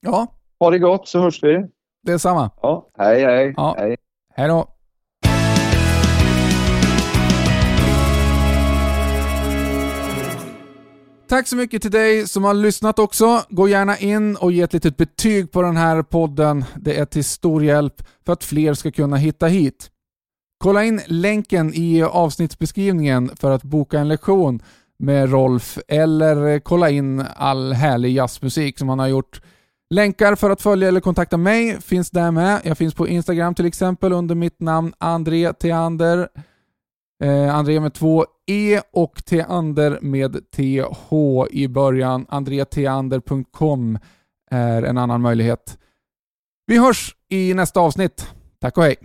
[0.00, 0.26] Ja.
[0.60, 1.66] Ha det gott så hörs vi.
[2.02, 2.50] Det är samma.
[2.62, 3.54] Ja, hej hej.
[3.56, 3.74] Ja.
[3.78, 3.96] Hej.
[4.34, 4.68] hej då.
[11.28, 13.42] Tack så mycket till dig som har lyssnat också.
[13.48, 16.64] Gå gärna in och ge ett litet betyg på den här podden.
[16.76, 17.94] Det är till stor hjälp
[18.26, 19.90] för att fler ska kunna hitta hit.
[20.64, 24.62] Kolla in länken i avsnittsbeskrivningen för att boka en lektion
[24.98, 29.40] med Rolf eller kolla in all härlig jazzmusik som han har gjort.
[29.90, 32.60] Länkar för att följa eller kontakta mig finns där med.
[32.64, 36.28] Jag finns på Instagram till exempel under mitt namn André Theander.
[37.24, 41.14] Eh, André med två E och Theander med TH
[41.50, 42.26] i början.
[42.28, 43.98] andretheander.com
[44.50, 45.78] är en annan möjlighet.
[46.66, 48.34] Vi hörs i nästa avsnitt.
[48.60, 48.96] Tack och hej!